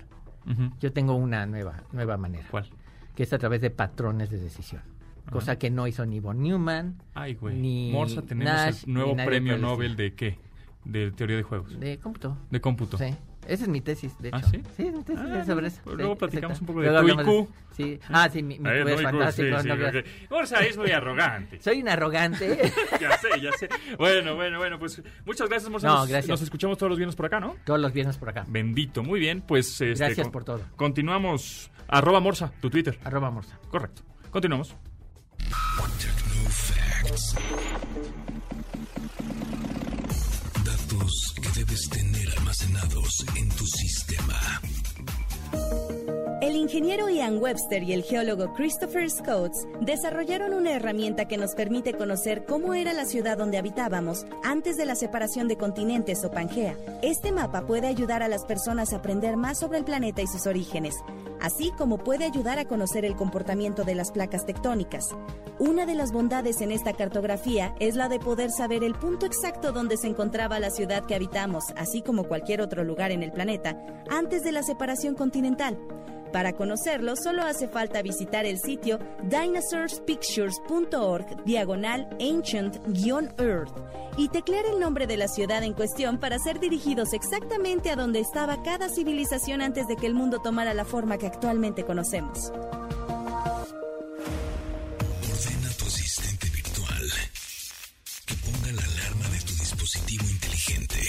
[0.79, 2.67] Yo tengo una nueva, nueva manera, ¿Cuál?
[3.15, 4.81] que es a través de patrones de decisión.
[5.29, 7.55] Cosa que no hizo ni von Neumann, Ay, güey.
[7.57, 10.39] Ni Morsa, tenemos Nash, el nuevo premio Nobel de qué?
[10.83, 11.79] De teoría de juegos.
[11.79, 12.37] de cómputo.
[12.49, 12.97] De cómputo.
[12.97, 13.15] Sí.
[13.51, 14.37] Esa es mi tesis, de hecho.
[14.37, 14.61] ¿Ah, sí?
[14.77, 15.79] es mi tesis Ah, es sobre eso.
[15.83, 16.61] pues Sí, luego platicamos exacto.
[16.63, 17.49] un poco de Luego tu IQ.
[17.75, 17.99] Sí.
[18.09, 19.45] Ah, sí, mi, mi IQ es no, fantástico.
[19.45, 21.59] sí, no sí, es muy arrogante.
[21.59, 22.71] Soy un arrogante.
[23.01, 23.67] ya sé, ya sé.
[23.97, 25.87] Bueno, bueno, bueno, pues muchas gracias, Morsa.
[25.87, 26.27] No, gracias.
[26.29, 27.57] nos escuchamos todos los viernes por acá, ¿no?
[27.65, 28.45] Todos los viernes por acá.
[28.47, 29.41] Bendito, muy bien.
[29.41, 30.61] Pues este, Gracias con- por todo.
[30.77, 31.69] Continuamos.
[31.89, 32.97] Arroba Morsa, tu Twitter.
[33.03, 33.59] Arroba Morsa.
[33.69, 34.03] Correcto.
[34.29, 34.77] Continuamos.
[35.99, 37.35] Techno Facts.
[41.55, 44.61] Debes tener almacenados en tu sistema.
[46.41, 51.93] El ingeniero Ian Webster y el geólogo Christopher Scouts desarrollaron una herramienta que nos permite
[51.93, 56.75] conocer cómo era la ciudad donde habitábamos antes de la separación de continentes o Pangea.
[57.03, 60.47] Este mapa puede ayudar a las personas a aprender más sobre el planeta y sus
[60.47, 60.95] orígenes,
[61.39, 65.09] así como puede ayudar a conocer el comportamiento de las placas tectónicas.
[65.59, 69.71] Una de las bondades en esta cartografía es la de poder saber el punto exacto
[69.73, 73.79] donde se encontraba la ciudad que habitamos, así como cualquier otro lugar en el planeta,
[74.09, 75.77] antes de la separación continental.
[76.31, 83.73] Para conocerlo, solo hace falta visitar el sitio dinosaurspictures.org diagonal ancient-earth
[84.17, 88.19] y teclear el nombre de la ciudad en cuestión para ser dirigidos exactamente a donde
[88.19, 92.51] estaba cada civilización antes de que el mundo tomara la forma que actualmente conocemos.
[95.31, 97.11] Ordena a tu asistente virtual
[98.25, 100.99] que ponga la alarma de tu dispositivo inteligente.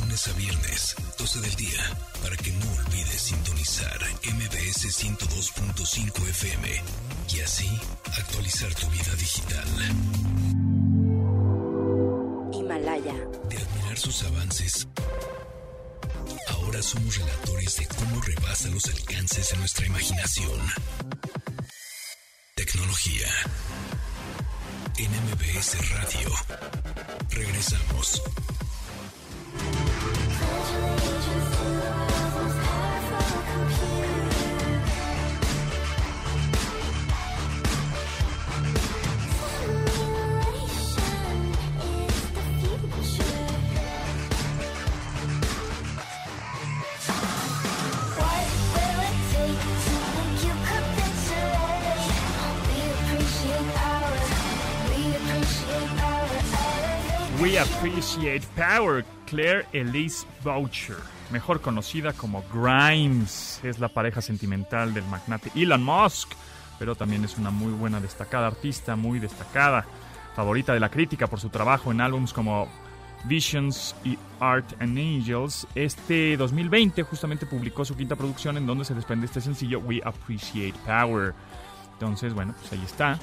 [0.00, 1.80] Lunes a viernes, 12 del día,
[2.22, 2.57] para que no
[4.90, 6.82] 102.5 FM
[7.34, 7.68] y así
[8.16, 9.68] actualizar tu vida digital.
[12.52, 13.14] Himalaya.
[13.48, 14.88] De admirar sus avances,
[16.48, 20.60] ahora somos relatores de cómo rebasa los alcances de nuestra imaginación.
[22.54, 23.28] Tecnología.
[24.96, 26.30] En MBS Radio.
[27.30, 28.22] Regresamos.
[57.40, 59.04] We appreciate power.
[59.26, 60.96] Claire Elise Boucher.
[61.30, 63.60] mejor conocida como Grimes.
[63.62, 66.32] Es la pareja sentimental del magnate Elon Musk,
[66.78, 69.86] pero también es una muy buena, destacada artista, muy destacada,
[70.34, 72.68] favorita de la crítica por su trabajo en álbums como
[73.24, 75.66] Visions y Art and Angels.
[75.74, 80.74] Este 2020 justamente publicó su quinta producción en donde se desprende este sencillo We Appreciate
[80.86, 81.34] Power.
[81.92, 83.18] Entonces, bueno, pues ahí está.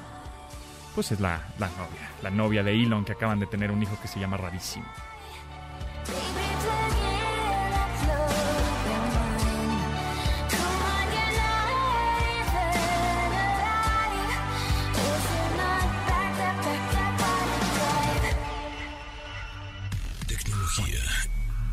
[0.96, 4.00] Pues es la, la novia, la novia de Elon que acaban de tener un hijo
[4.02, 4.86] que se llama Rarísimo.
[20.28, 21.02] Tecnología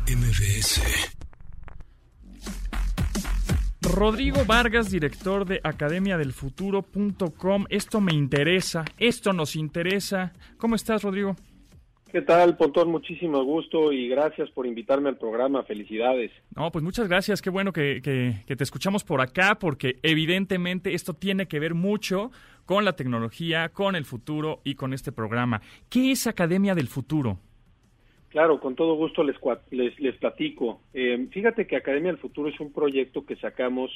[0.07, 1.22] MBS.
[4.03, 7.65] Rodrigo Vargas, director de academiadelfuturo.com.
[7.69, 10.33] Esto me interesa, esto nos interesa.
[10.57, 11.37] ¿Cómo estás, Rodrigo?
[12.11, 12.91] ¿Qué tal, Pontón?
[12.91, 15.63] Muchísimo gusto y gracias por invitarme al programa.
[15.63, 16.31] Felicidades.
[16.53, 17.41] No, pues muchas gracias.
[17.41, 21.73] Qué bueno que, que, que, te escuchamos por acá porque evidentemente esto tiene que ver
[21.73, 22.29] mucho
[22.65, 25.61] con la tecnología, con el futuro y con este programa.
[25.89, 27.39] ¿Qué es Academia del Futuro?
[28.33, 29.35] Claro, con todo gusto les,
[29.69, 30.81] les, les platico.
[30.91, 33.91] Eh, fíjate que Academia del Futuro es un proyecto que sacamos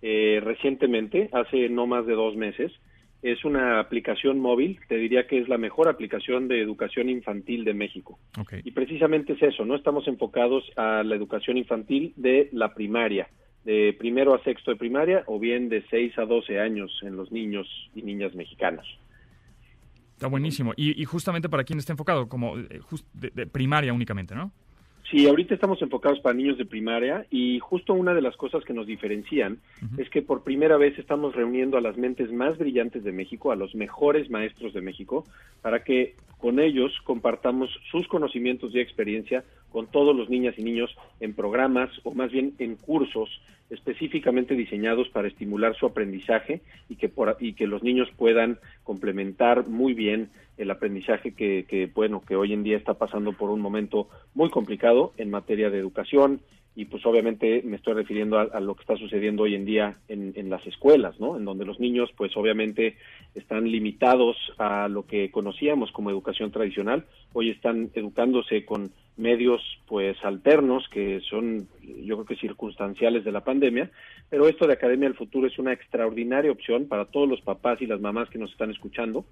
[0.00, 2.72] eh, recientemente, hace no más de dos meses.
[3.20, 7.74] Es una aplicación móvil, te diría que es la mejor aplicación de educación infantil de
[7.74, 8.18] México.
[8.40, 8.62] Okay.
[8.64, 13.28] Y precisamente es eso, no estamos enfocados a la educación infantil de la primaria,
[13.66, 17.30] de primero a sexto de primaria o bien de seis a doce años en los
[17.30, 18.86] niños y niñas mexicanos.
[20.22, 20.72] Está buenísimo.
[20.76, 24.52] Y, y, justamente para quién está enfocado, como eh, just de, de, primaria únicamente, ¿no?
[25.10, 28.72] Sí, ahorita estamos enfocados para niños de primaria y justo una de las cosas que
[28.72, 30.00] nos diferencian uh -huh.
[30.00, 33.56] es que por primera vez estamos reuniendo a las mentes más brillantes de México, a
[33.56, 35.24] los mejores maestros de México,
[35.60, 40.94] para que con ellos compartamos sus conocimientos y experiencia con todos los niñas y niños
[41.18, 43.28] en programas o más bien en cursos
[43.72, 49.66] específicamente diseñados para estimular su aprendizaje y que, por, y que los niños puedan complementar
[49.66, 53.60] muy bien el aprendizaje que, que, bueno, que hoy en día está pasando por un
[53.60, 56.42] momento muy complicado en materia de educación
[56.74, 60.32] y pues obviamente me estoy refiriendo a, lo que está sucediendo hoy en día en,
[60.36, 61.36] en, las escuelas, ¿no?
[61.36, 62.96] En donde los niños pues obviamente
[63.34, 67.04] están limitados a lo que conocíamos como educación tradicional,
[67.34, 73.44] hoy están educándose con medios pues alternos que son yo creo que circunstanciales de la
[73.44, 73.90] pandemia,
[74.30, 77.86] pero esto de Academia del Futuro es una extraordinaria opción para todos los papás y
[77.86, 79.26] las mamás que nos están escuchando,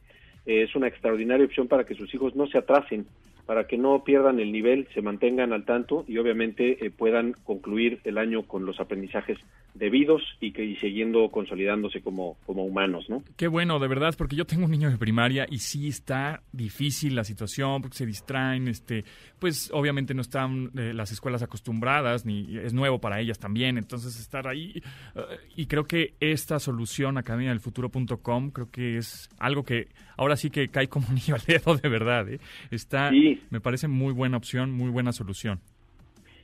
[0.46, 3.07] eh, es una extraordinaria opción para que sus hijos no se atrasen,
[3.46, 8.00] para que no pierdan el nivel, se mantengan al tanto y obviamente eh, puedan concluir
[8.05, 9.38] el año con los aprendizajes
[9.74, 13.22] debidos y que y siguiendo consolidándose como, como humanos, ¿no?
[13.37, 17.14] Qué bueno, de verdad, porque yo tengo un niño de primaria y sí está difícil
[17.14, 19.04] la situación porque se distraen, este,
[19.38, 24.18] pues obviamente no están eh, las escuelas acostumbradas ni es nuevo para ellas también, entonces
[24.18, 24.83] estar ahí
[25.14, 25.20] uh,
[25.56, 30.88] y creo que esta solución academiadelfuturo.com creo que es algo que ahora sí que cae
[30.88, 32.40] como al dedo de verdad, ¿eh?
[32.70, 33.40] está sí.
[33.50, 35.61] me parece muy buena opción, muy buena solución.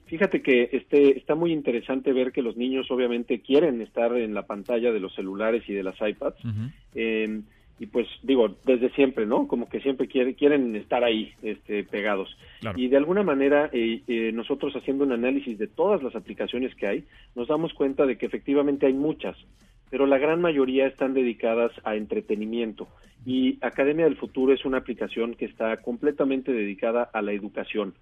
[0.06, 4.46] Fíjate que este, está muy interesante ver que los niños obviamente quieren estar en la
[4.46, 6.44] pantalla de los celulares y de las iPads.
[6.44, 6.72] Uh -huh.
[6.94, 7.40] eh,
[7.78, 9.46] y pues digo, desde siempre, ¿no?
[9.46, 12.34] Como que siempre quieren, quieren estar ahí este, pegados.
[12.60, 12.78] Claro.
[12.78, 16.86] Y de alguna manera, eh, eh, nosotros haciendo un análisis de todas las aplicaciones que
[16.86, 19.36] hay, nos damos cuenta de que efectivamente hay muchas,
[19.90, 22.88] pero la gran mayoría están dedicadas a entretenimiento.
[23.26, 27.94] Y Academia del Futuro es una aplicación que está completamente dedicada a la educación.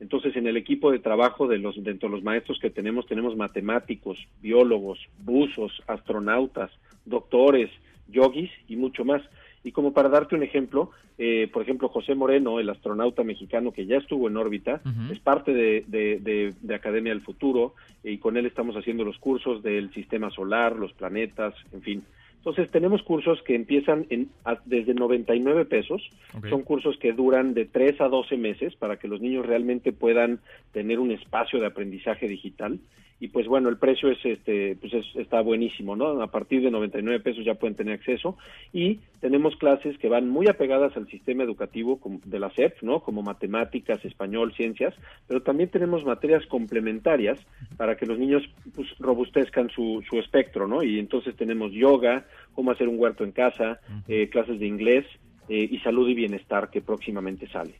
[0.00, 3.36] Entonces, en el equipo de trabajo de los, dentro de los maestros que tenemos, tenemos
[3.36, 6.70] matemáticos, biólogos, buzos, astronautas,
[7.04, 7.70] doctores,
[8.08, 9.22] yogis y mucho más.
[9.64, 13.86] Y como para darte un ejemplo, eh, por ejemplo, José Moreno, el astronauta mexicano que
[13.86, 15.12] ya estuvo en órbita, uh -huh.
[15.12, 19.18] es parte de, de, de, de, Academia del Futuro y con él estamos haciendo los
[19.18, 22.02] cursos del sistema solar, los planetas, en fin.
[22.42, 26.02] Entonces tenemos cursos que empiezan en, a, desde 99 pesos,
[26.36, 26.50] okay.
[26.50, 30.40] son cursos que duran de 3 a 12 meses para que los niños realmente puedan
[30.72, 32.80] tener un espacio de aprendizaje digital
[33.22, 36.20] y pues bueno, el precio es este pues es, está buenísimo, ¿no?
[36.20, 38.36] A partir de 99 pesos ya pueden tener acceso
[38.72, 42.98] y tenemos clases que van muy apegadas al sistema educativo de la SEP, ¿no?
[42.98, 44.92] Como matemáticas, español, ciencias,
[45.28, 47.38] pero también tenemos materias complementarias
[47.76, 48.42] para que los niños
[48.74, 50.82] pues robustezcan su, su espectro, ¿no?
[50.82, 55.06] Y entonces tenemos yoga, cómo hacer un huerto en casa, eh, clases de inglés
[55.48, 57.74] eh, y salud y bienestar que próximamente sale.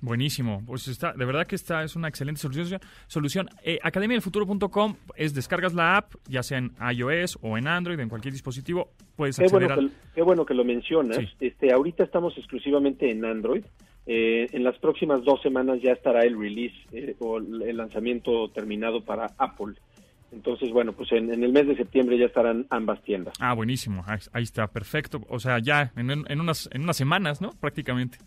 [0.00, 2.80] Buenísimo, pues está, de verdad que esta es una excelente solución.
[3.06, 3.48] solución.
[3.62, 8.32] Eh, academiadelfuturo.com es descargas la app, ya sea en iOS o en Android, en cualquier
[8.32, 9.90] dispositivo, puedes qué acceder bueno, al...
[9.90, 11.18] que, qué bueno que lo mencionas.
[11.18, 11.28] Sí.
[11.40, 13.64] Este, ahorita estamos exclusivamente en Android,
[14.08, 19.00] Eh, en las próximas dos semanas ya estará el release eh, o el lanzamiento terminado
[19.04, 19.74] para Apple.
[20.32, 23.34] Entonces, bueno, pues en, el mes de septiembre ya estarán ambas tiendas.
[23.40, 24.04] Ah, buenísimo.
[24.06, 25.20] Ahí está, perfecto.
[25.28, 27.50] O sea, ya en, en, unas, en unas semanas, ¿no?
[27.60, 28.18] Prácticamente.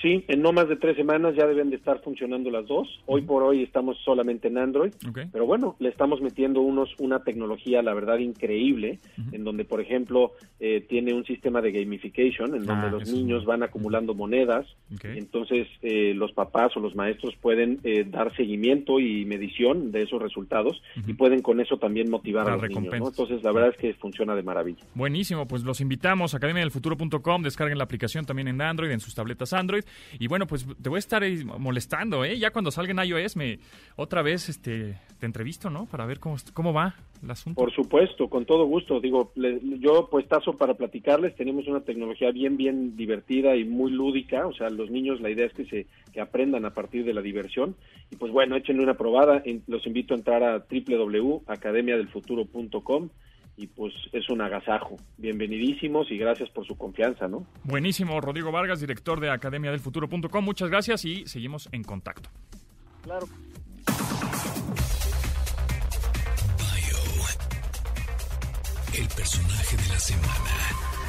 [0.00, 2.88] Sí, en no más de tres semanas ya deben de estar funcionando las dos.
[3.06, 4.92] Hoy por hoy estamos solamente en Android,
[5.30, 8.98] pero bueno, le estamos metiendo unos una tecnología, la verdad, increíble,
[9.32, 13.44] en donde, por ejemplo, eh, tiene un sistema de gamification, en donde ah, los niños
[13.44, 14.66] van acumulando monedas,
[15.02, 20.22] entonces eh, los papás o los maestros pueden eh, dar seguimiento y medición de esos
[20.22, 22.94] resultados y pueden con eso también motivar a los niños.
[22.94, 24.84] Entonces, la verdad es que funciona de maravilla.
[24.94, 29.52] Buenísimo, pues los invitamos a academiadelfuturo.com, descarguen la aplicación también en Android, en sus tabletas
[29.52, 29.79] Android.
[30.18, 31.22] Y bueno, pues te voy a estar
[31.58, 32.38] molestando, ¿eh?
[32.38, 33.58] Ya cuando salga en iOS, me,
[33.96, 35.86] otra vez este, te entrevisto, ¿no?
[35.86, 37.60] Para ver cómo, cómo va el asunto.
[37.60, 39.00] Por supuesto, con todo gusto.
[39.00, 41.36] Digo, yo pues tazo para platicarles.
[41.36, 44.46] Tenemos una tecnología bien, bien divertida y muy lúdica.
[44.46, 47.22] O sea, los niños, la idea es que se que aprendan a partir de la
[47.22, 47.76] diversión.
[48.10, 49.42] Y pues bueno, échenle una probada.
[49.66, 53.10] Los invito a entrar a www.academiadelfuturo.com
[53.60, 54.96] y pues es un agasajo.
[55.18, 57.46] Bienvenidísimos y gracias por su confianza, ¿no?
[57.62, 60.42] Buenísimo, Rodrigo Vargas, director de Academia del Futuro.com.
[60.42, 62.30] Muchas gracias y seguimos en contacto.
[63.02, 63.26] Claro.
[68.92, 70.99] el personaje de la semana.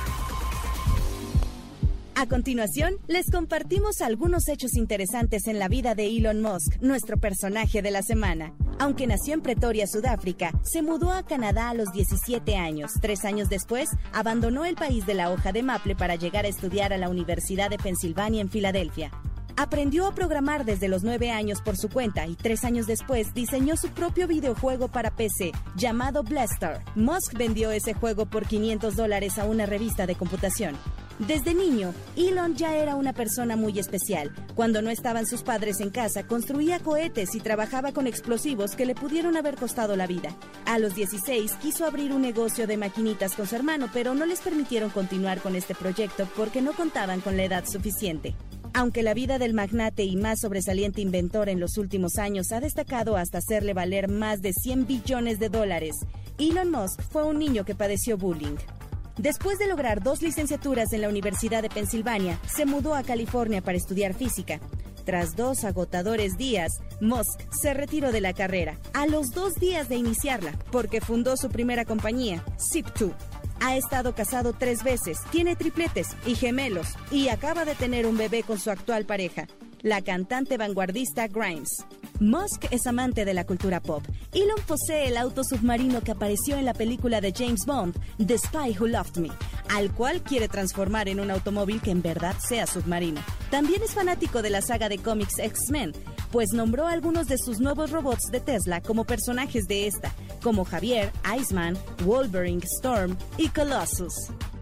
[2.16, 7.82] A continuación, les compartimos algunos hechos interesantes en la vida de Elon Musk, nuestro personaje
[7.82, 8.54] de la semana.
[8.80, 12.92] Aunque nació en Pretoria, Sudáfrica, se mudó a Canadá a los 17 años.
[13.02, 16.94] Tres años después, abandonó el país de la hoja de maple para llegar a estudiar
[16.94, 19.12] a la Universidad de Pensilvania en Filadelfia.
[19.56, 23.78] Aprendió a programar desde los 9 años por su cuenta y tres años después diseñó
[23.78, 26.82] su propio videojuego para PC llamado Blaster.
[26.96, 30.76] Musk vendió ese juego por 500 dólares a una revista de computación.
[31.28, 34.34] Desde niño, Elon ya era una persona muy especial.
[34.56, 38.96] Cuando no estaban sus padres en casa, construía cohetes y trabajaba con explosivos que le
[38.96, 40.36] pudieron haber costado la vida.
[40.66, 44.40] A los 16 quiso abrir un negocio de maquinitas con su hermano, pero no les
[44.40, 48.34] permitieron continuar con este proyecto porque no contaban con la edad suficiente.
[48.74, 53.16] Aunque la vida del magnate y más sobresaliente inventor en los últimos años ha destacado
[53.16, 55.98] hasta hacerle valer más de 100 billones de dólares,
[56.40, 58.56] Elon Musk fue un niño que padeció bullying.
[59.22, 63.78] Después de lograr dos licenciaturas en la Universidad de Pensilvania, se mudó a California para
[63.78, 64.60] estudiar física.
[65.06, 69.98] Tras dos agotadores días, Musk se retiró de la carrera, a los dos días de
[69.98, 72.44] iniciarla, porque fundó su primera compañía,
[72.74, 73.14] Zip2.
[73.60, 78.42] Ha estado casado tres veces, tiene tripletes y gemelos, y acaba de tener un bebé
[78.42, 79.46] con su actual pareja,
[79.84, 81.84] la cantante vanguardista Grimes.
[82.20, 84.04] Musk es amante de la cultura pop.
[84.32, 88.78] Elon posee el auto submarino que apareció en la película de James Bond, The Spy
[88.80, 89.30] Who Loved Me,
[89.70, 93.22] al cual quiere transformar en un automóvil que en verdad sea submarino.
[93.50, 95.94] También es fanático de la saga de cómics X-Men,
[96.32, 100.14] pues nombró a algunos de sus nuevos robots de Tesla como personajes de esta,
[100.44, 104.14] como Javier, Iceman, Wolverine, Storm y Colossus.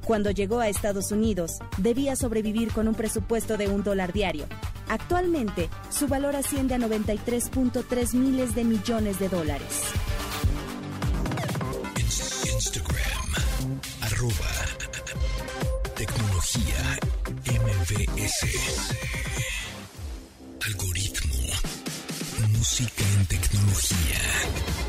[0.06, 4.48] Cuando llegó a Estados Unidos, debía sobrevivir con un presupuesto de un dólar diario.
[4.90, 9.84] Actualmente, su valor asciende a 93.3 miles de millones de dólares.
[12.52, 14.34] Instagram, arroba,
[15.96, 17.00] tecnología,
[17.46, 18.48] MVS,
[20.66, 21.36] algoritmo,
[22.58, 24.89] música en tecnología.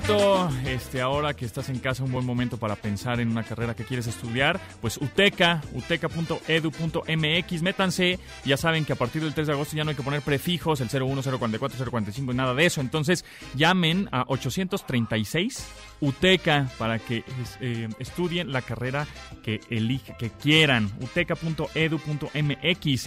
[0.00, 3.76] Cierto, este, ahora que estás en casa, un buen momento para pensar en una carrera
[3.76, 9.52] que quieres estudiar, pues UTECA, uteca.edu.mx, métanse, ya saben que a partir del 3 de
[9.52, 13.24] agosto ya no hay que poner prefijos, el 01, 044, 045, nada de eso, entonces
[13.54, 15.64] llamen a 836
[16.00, 17.24] UTECA para que
[17.60, 19.06] eh, estudien la carrera
[19.42, 21.68] que eligen, que quieran, uteca.edu.mx,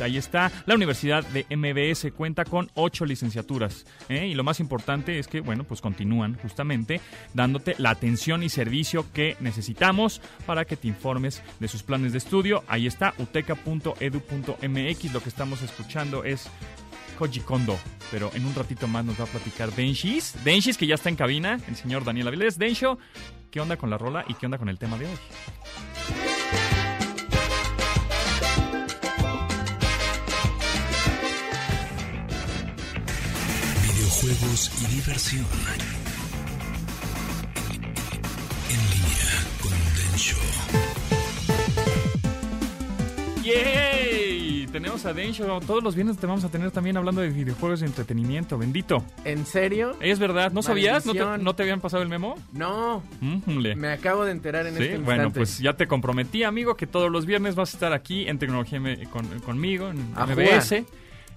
[0.01, 4.27] ahí está, la Universidad de MBS cuenta con ocho licenciaturas, ¿eh?
[4.27, 7.01] y lo más importante es que, bueno, pues continúan justamente
[7.33, 12.17] dándote la atención y servicio que necesitamos para que te informes de sus planes de
[12.19, 12.63] estudio.
[12.67, 15.13] Ahí está, uteca.edu.mx.
[15.13, 16.49] Lo que estamos escuchando es
[17.17, 17.77] Koji Kondo,
[18.11, 20.35] pero en un ratito más nos va a platicar Denshis.
[20.43, 22.57] Denshis, que ya está en cabina, el señor Daniel Avilés.
[22.57, 22.97] Densho,
[23.51, 25.17] ¿qué onda con la rola y qué onda con el tema de hoy?
[33.83, 35.45] Videojuegos y diversión
[44.79, 45.59] tenemos a Densho.
[45.65, 48.57] Todos los viernes te vamos a tener también hablando de videojuegos de entretenimiento.
[48.57, 49.03] Bendito.
[49.25, 49.95] ¿En serio?
[49.99, 51.05] Es verdad, ¿no sabías?
[51.05, 51.43] ¿No te, Maldición.
[51.43, 52.35] no te habían pasado el memo?
[52.53, 55.39] No, me acabo de enterar en Sí, este bueno, instante.
[55.39, 58.79] pues ya te comprometí, amigo, que todos los viernes vas a estar aquí en Tecnología
[59.09, 60.85] con- conmigo, en A MBS.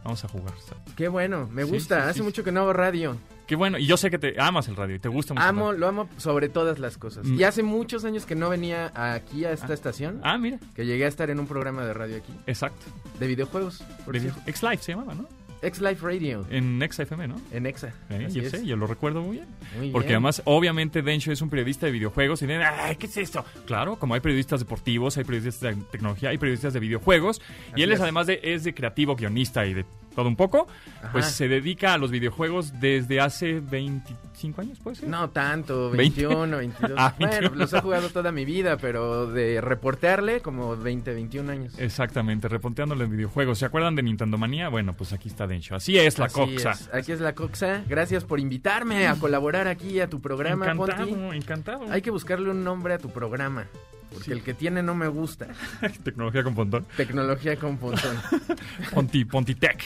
[0.05, 0.55] Vamos a jugar.
[0.97, 2.03] Qué bueno, me gusta.
[2.05, 3.17] sí, Hace sí, mucho que no hago radio.
[3.47, 5.45] Qué bueno, y yo sé que te amas el radio y te gusta mucho.
[5.45, 7.27] Amo, lo amo sobre todas las cosas.
[7.27, 7.35] Mm.
[7.41, 11.05] Y hace muchos años que no venía aquí a esta estación, Ah, mira, que llegué
[11.05, 12.87] a estar en un programa de radio aquí, exacto.
[13.19, 14.41] de videojuegos, por De- cierto.
[14.47, 15.27] X-Live se llamaba, ¿no?
[15.63, 17.41] X-Life Radio, En XFM, ¿no?
[17.53, 17.93] en Exa.
[18.09, 18.51] Eh, yo es.
[18.51, 19.47] sé, yo lo recuerdo muy bien.
[19.77, 20.17] Muy Porque bien.
[20.17, 23.45] además, obviamente, Densho es un periodista de videojuegos y dicen, ay, ¿qué es esto?
[23.67, 27.43] Claro, como hay periodistas deportivos, hay periodistas de tecnología, hay periodistas de videojuegos.
[27.77, 28.03] y él es, es.
[28.03, 29.85] además de, es de creativo, guionista y de
[30.15, 30.67] todo un poco,
[30.99, 31.13] Ajá.
[31.13, 35.09] pues se dedica a los videojuegos desde hace 25 años, ¿puede ser?
[35.09, 35.97] No tanto, 20.
[35.97, 36.93] 21, 22.
[36.97, 37.57] Ah, bueno, 21.
[37.57, 41.79] los he jugado toda mi vida, pero de reportearle como 20, 21 años.
[41.79, 43.59] Exactamente, reponteándole en videojuegos.
[43.59, 44.69] ¿Se acuerdan de Nintendo Manía?
[44.69, 45.75] Bueno, pues aquí está Densho.
[45.77, 46.71] Así es la Así coxa.
[46.73, 46.91] es.
[46.93, 47.85] Aquí es la Coxa.
[47.89, 50.93] Gracias por invitarme a colaborar aquí a tu programa, Ponti.
[50.93, 51.85] Encantado, encantado.
[51.91, 53.67] Hay que buscarle un nombre a tu programa,
[54.11, 54.33] porque Sí.
[54.33, 55.47] el que tiene no me gusta.
[56.05, 56.87] Tecnología con pontón.
[56.97, 58.17] Tecnología con pontón.
[58.95, 59.83] Ponti, Pontitec.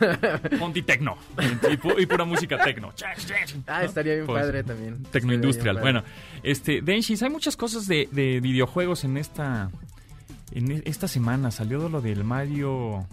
[0.58, 1.16] Pontitecno.
[1.38, 2.92] Y, pu- y pura música tecno.
[3.66, 5.02] Ah, estaría bien Pues, padre también.
[5.04, 5.78] Tecnoindustrial.
[5.80, 6.02] Bueno,
[6.42, 9.70] este, Denshis, hay muchas cosas de, de videojuegos en esta.
[10.52, 13.06] En e- esta semana salió lo del Mario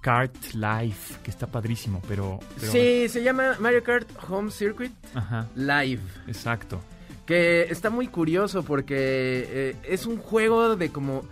[0.00, 2.38] Kart Live, que está padrísimo, pero.
[2.60, 6.00] pero- Sí, se llama Mario Kart Home Circuit Ajá, Live.
[6.26, 6.80] exacto.
[7.28, 11.22] Que está muy curioso porque eh, es un juego de como...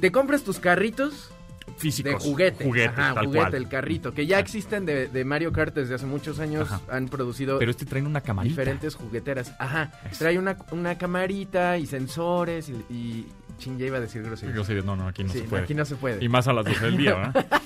[0.00, 1.30] Te compras tus carritos
[1.76, 2.12] Físicos.
[2.12, 2.64] de juguete.
[2.64, 3.54] Juguete, Ajá, tal juguete, cual.
[3.54, 4.12] el carrito.
[4.12, 6.70] Que ya existen de, de Mario Kart desde hace muchos años.
[6.70, 6.80] Ajá.
[6.90, 8.50] Han producido Pero este trae una camarita.
[8.50, 9.54] diferentes jugueteras.
[9.60, 9.92] Ajá.
[10.18, 12.72] Trae una, una camarita y sensores y...
[12.92, 13.26] y
[13.58, 14.56] chin, ya iba a decir grosería.
[14.56, 15.62] Yo sí, no, no, aquí no Sí, se puede.
[15.62, 16.24] aquí no se puede.
[16.24, 17.46] Y más a las 12 del día, ¿verdad?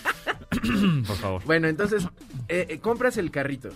[1.07, 1.43] Por favor.
[1.47, 2.05] Bueno, entonces,
[2.49, 3.71] eh, eh, compras el carrito.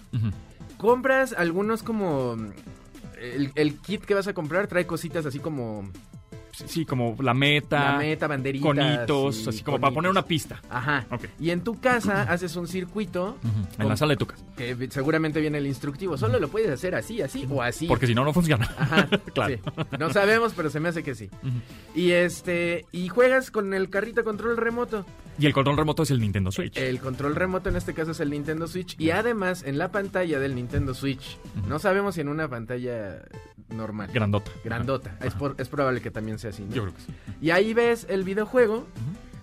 [0.76, 2.36] Compras algunos como...
[3.20, 5.90] El, el kit que vas a comprar trae cositas así como
[6.66, 7.92] Sí, como la meta.
[7.92, 8.66] la meta, banderitas.
[8.66, 10.60] Conitos, así como para poner una pista.
[10.70, 11.06] Ajá.
[11.10, 11.24] Ok.
[11.40, 14.44] Y en tu casa haces un circuito En Con- la sala de tu casa.
[14.56, 16.16] que seguramente viene el instructivo.
[16.16, 17.86] Solo lo puedes hacer así, así o así.
[17.86, 18.68] Porque si no, no funciona.
[18.78, 19.54] Ajá, claro.
[19.56, 19.60] sí.
[19.98, 21.28] No sabemos, pero se me hace que sí.
[21.94, 25.04] Y este y juegas con el carrito control remoto.
[25.40, 26.76] Y el control remoto es el Nintendo Switch.
[26.76, 30.40] El control remoto en este caso es el Nintendo Switch y además en la pantalla
[30.40, 31.38] del Nintendo Switch,
[31.68, 33.22] no sabemos si en una pantalla
[33.68, 34.50] normal, Grandota.
[34.64, 36.62] grandota, es, por- es probable que también sea así.
[36.64, 36.74] ¿no?
[36.74, 37.12] Yo creo que sí.
[37.40, 38.86] Y ahí ves el videojuego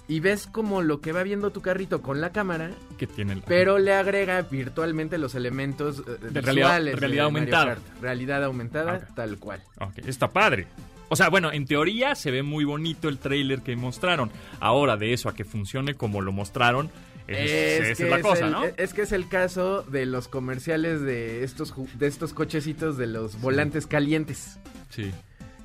[0.07, 3.41] y ves como lo que va viendo tu carrito con la cámara, Que tiene la-
[3.41, 7.65] pero le agrega virtualmente los elementos eh, De realidad- visuales realidad de Mario aumentada.
[7.65, 8.01] Kart.
[8.01, 9.15] Realidad aumentada, Ok.
[9.15, 9.63] tal cual.
[10.05, 10.67] Está padre.
[11.09, 14.31] O sea, bueno, en teoría se ve muy bonito el trailer que mostraron.
[14.59, 16.89] Ahora, de eso a que funcione como lo mostraron,
[17.27, 18.63] es, es que la es cosa, el- ¿no?
[18.65, 23.39] es que es el caso de los comerciales de estos de estos cochecitos de los
[23.41, 24.59] volantes calientes.
[24.89, 25.11] Sí,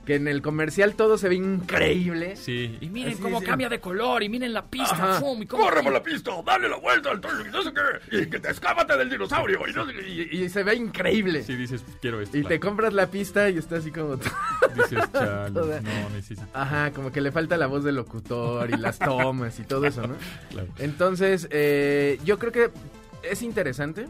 [0.06, 2.34] Que en el comercial todo se ve increíble.
[2.34, 2.78] sí.
[2.80, 3.46] Y miren Así, cómo sí.
[3.46, 5.62] cambia de color, y miren la pista, fum, y cómo...
[5.64, 6.32] ¡Corre por la pista!
[6.44, 8.16] ¡Dale la vuelta al y No sé qué.
[8.22, 9.60] Y que te escápate del dinosaurio.
[9.68, 10.08] Y no sé qué.
[10.32, 11.42] Y, y se ve increíble.
[11.44, 12.36] Sí, dices, quiero esto.
[12.38, 14.16] y te compras la pista y está así como...
[14.16, 16.42] Dices, chale, Toda- no, necesito.
[16.54, 20.06] Ajá, como que le falta la voz del locutor y las tomas y todo eso,
[20.06, 20.14] ¿no?
[20.50, 20.68] Claro.
[20.78, 22.70] Entonces, eh, yo creo que
[23.22, 24.06] es interesante.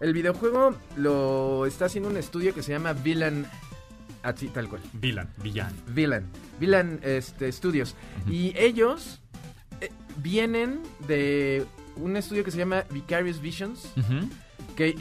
[0.00, 3.46] El videojuego lo está haciendo un estudio que se llama Villain...
[4.24, 4.80] Así, tal cual.
[4.94, 5.74] Villain, villano.
[5.88, 6.24] Villain.
[6.58, 7.94] Villain este, Studios.
[8.28, 9.20] Y ellos
[9.80, 11.64] eh, vienen de
[11.96, 13.92] un estudio que se llama Vicarious Visions.
[13.96, 14.28] Ujú.
[14.76, 14.96] Que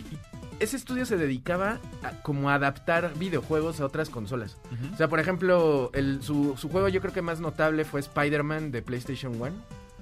[0.59, 4.57] ese estudio se dedicaba a como a adaptar videojuegos a otras consolas.
[4.93, 8.71] O sea, por ejemplo, el, su, su juego yo creo que más notable fue Spider-Man
[8.71, 9.51] de PlayStation 1.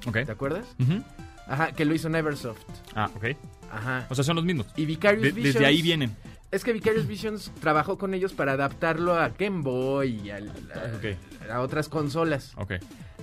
[0.07, 0.13] Ok.
[0.25, 0.65] ¿Te acuerdas?
[0.79, 1.03] Ujú.
[1.47, 2.59] Ajá, que lo hizo Neversoft.
[2.95, 3.25] Ah, ok.
[3.71, 4.05] Ajá.
[4.09, 4.67] O sea, son los mismos.
[4.75, 5.53] Y Vicarious De- Visions.
[5.55, 6.15] desde ahí vienen.
[6.51, 11.87] Es que Vicarious Visions trabajó con ellos para adaptarlo a Game Boy y a, otras
[11.89, 12.51] consolas.
[12.57, 12.73] Ok.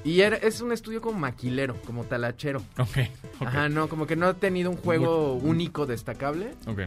[0.05, 2.61] Y era, es un estudio como maquilero, como talachero.
[2.79, 2.97] Ok.
[3.41, 6.55] ok, Ajá, no, como que no ha tenido un juego único destacable.
[6.66, 6.83] Ok.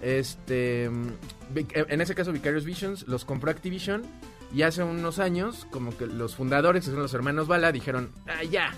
[0.00, 1.08] Este, mm,
[1.54, 4.02] Vic- en ese caso Vicarious Visions los compró Activision
[4.54, 8.42] y hace unos años como que los fundadores, que son los hermanos Bala, dijeron, ah,
[8.44, 8.72] ya,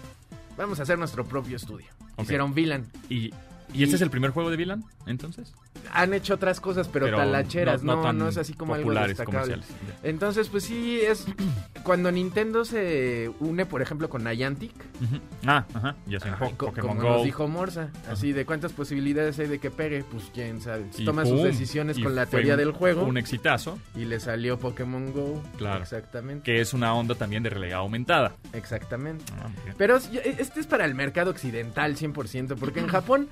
[0.57, 1.87] vamos a hacer nuestro propio estudio.
[2.19, 2.87] Hicieron Villain.
[3.09, 3.33] ¿Y, ¿Y
[3.73, 5.53] Y- este es el primer juego de Villain, entonces?
[5.93, 8.75] Han hecho otras cosas, pero, Pero talacheras, no- no, no no, tan es así como
[8.75, 9.59] algo destacable.
[10.03, 11.27] Entonces, pues sí, es
[11.83, 14.73] cuando Nintendo se une, por ejemplo, con Niantic.
[15.47, 17.15] Ah, ajá, ya sé, co- Pokémon como Go.
[17.17, 20.87] nos dijo Morsa, así de cuántas posibilidades hay de que pegue, pues quién sabe.
[20.97, 24.59] y Toma sus decisiones con la teoría un- del juego Un exitazo, y le salió
[24.59, 25.43] Pokémon Go.
[25.59, 25.83] Claro.
[25.83, 26.45] Exactamente.
[26.45, 28.33] que es una onda también de realidad aumentada.
[28.53, 29.25] Exactamente.
[29.39, 29.49] Ah.
[29.77, 33.29] Pero este es para el mercado occidental 100%, porque en Japón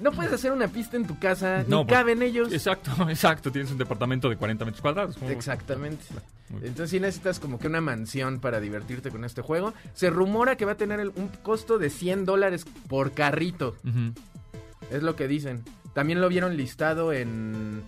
[0.00, 2.52] no puedes hacer una pista en tu casa, No, ni pues, caben ellos.
[2.52, 3.50] Exacto, exacto.
[3.52, 5.16] Tienes un departamento de 40 metros cuadrados.
[5.28, 6.04] Exactamente.
[6.62, 9.74] Entonces sí necesitas como que una mansión para divertirte con este juego.
[9.94, 13.74] Se rumora que va a tener el- un costo de 100 dólares por carrito.
[14.90, 15.64] Es lo que dicen.
[15.94, 17.82] También lo vieron listado en,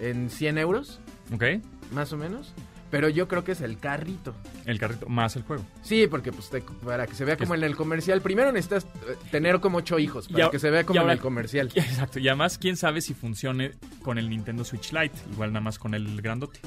[0.00, 1.00] en 100 euros,
[1.32, 1.44] Ok,
[1.92, 2.52] más o menos.
[2.92, 4.34] Pero yo creo que es el carrito.
[4.66, 5.64] el carrito más el juego.
[5.82, 8.20] Sí, porque pues te- para que se vea como es- en el comercial.
[8.20, 11.18] Primero necesitas eh, tener como ocho hijos para a- que se vea como ahora- en
[11.18, 11.70] el comercial.
[11.74, 13.72] Exacto, y además, quién sabe si funcione
[14.02, 16.60] con el Nintendo Switch Lite, igual nada más con el grandote,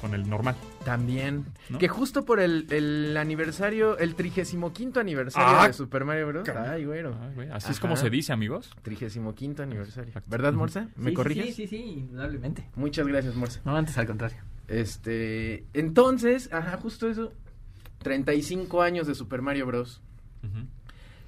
[0.00, 0.56] con el normal.
[0.84, 1.46] También.
[1.68, 1.78] ¿No?
[1.78, 6.48] Que justo por el, el aniversario, el 35 aniversario Ah, de Super Mario Bros.
[6.48, 7.16] Ay, güero.
[7.22, 8.70] Ay, güey, así es como se dice, amigos.
[8.82, 10.08] 35 aniversario.
[10.08, 10.28] Exacto.
[10.28, 10.88] ¿Verdad, Morsa?
[10.96, 11.46] ¿Me Sí, corriges?
[11.46, 12.66] Sí, sí, sí, indudablemente.
[12.74, 13.60] Muchas gracias, Morsa.
[13.64, 14.38] No, antes al contrario.
[14.68, 17.32] Este, entonces, ajá, justo eso.
[18.02, 20.00] 35 años de Super Mario Bros.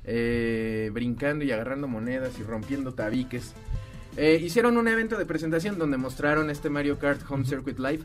[0.05, 3.53] Eh, brincando y agarrando monedas y rompiendo tabiques.
[4.17, 8.05] Eh, hicieron un evento de presentación donde mostraron este Mario Kart Home Circuit Live,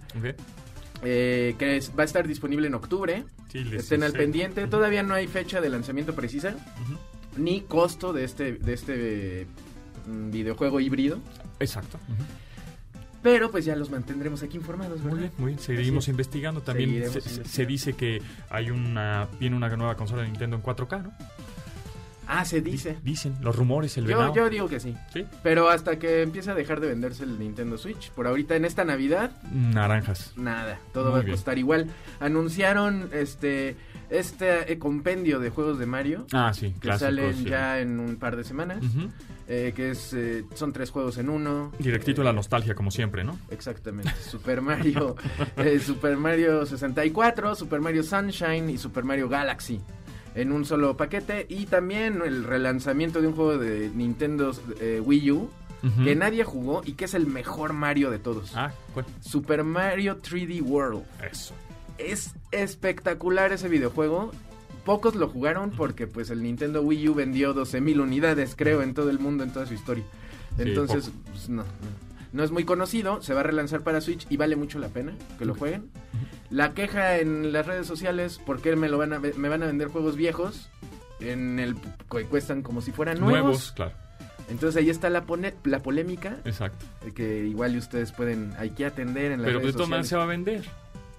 [1.04, 3.24] eh, que es- va a estar disponible en octubre.
[3.52, 4.68] Sí, Estén al pendiente.
[4.68, 6.56] Todavía no hay fecha de lanzamiento precisa,
[7.38, 9.48] ni costo de este, de este
[10.08, 11.20] mm, videojuego híbrido.
[11.60, 11.98] Exacto.
[13.26, 15.10] Pero pues ya los mantendremos aquí informados, ¿verdad?
[15.10, 15.60] Muy bien, muy bien.
[15.60, 16.62] Seguimos investigando.
[16.62, 18.22] También se, se- dice que
[18.52, 21.12] hay una viene una nueva consola de Nintendo en 4K, ¿no?
[22.28, 22.98] Ah, se Di- dice.
[23.04, 24.36] Dicen los rumores, el Yo, venado.
[24.36, 24.96] yo digo que sí.
[25.14, 25.26] Sí.
[25.44, 28.12] Pero hasta que empiece a dejar de venderse el Nintendo Switch.
[28.12, 30.34] Por ahorita en esta Navidad, Naranjas.
[30.36, 30.80] nada.
[30.94, 31.36] Todo Muy va a bien.
[31.36, 31.88] costar igual.
[32.20, 33.76] Anunciaron este
[34.10, 36.28] este eh, compendio de juegos de Mario.
[36.34, 37.00] Ah, sí, Que clásicos.
[37.00, 37.46] salen sí.
[37.46, 38.78] ya en un par de semanas.
[39.48, 41.72] Eh, que es eh, son tres juegos en uno.
[41.80, 43.38] Directito Eh, la nostalgia, como siempre, ¿no?
[43.52, 44.12] Exactamente.
[44.28, 45.16] Super Mario,
[45.58, 49.80] eh, Super Mario 64, Super Mario Sunshine y Super Mario Galaxy
[50.36, 55.32] en un solo paquete y también el relanzamiento de un juego de Nintendo eh, Wii
[55.32, 55.50] U
[56.04, 58.54] que nadie jugó y que es el mejor Mario de todos.
[58.56, 59.06] Ah, ¿cuál?
[59.22, 61.04] Super Mario 3D World.
[61.32, 61.54] Eso.
[62.00, 64.32] Es espectacular ese videojuego.
[64.84, 69.12] Pocos lo jugaron porque pues el Nintendo Wii U vendió 12.000 unidades, creo, en todo
[69.12, 70.04] el mundo, en toda su historia.
[70.58, 72.06] Entonces, pues, no, no.
[72.34, 75.14] No es muy conocido, se va a relanzar para Switch y vale mucho la pena
[75.38, 75.90] que lo jueguen.
[76.50, 79.66] La queja en las redes sociales, ¿por qué me, lo van a, me van a
[79.66, 80.70] vender juegos viejos?
[81.20, 81.76] En el
[82.12, 83.42] que cuestan como si fueran nuevos.
[83.42, 83.94] Nuevos, claro.
[84.50, 86.86] Entonces ahí está la, pone- la polémica Exacto.
[87.16, 90.16] que igual ustedes pueden hay que atender en las Pero de redes todas maneras se
[90.18, 90.64] va a vender.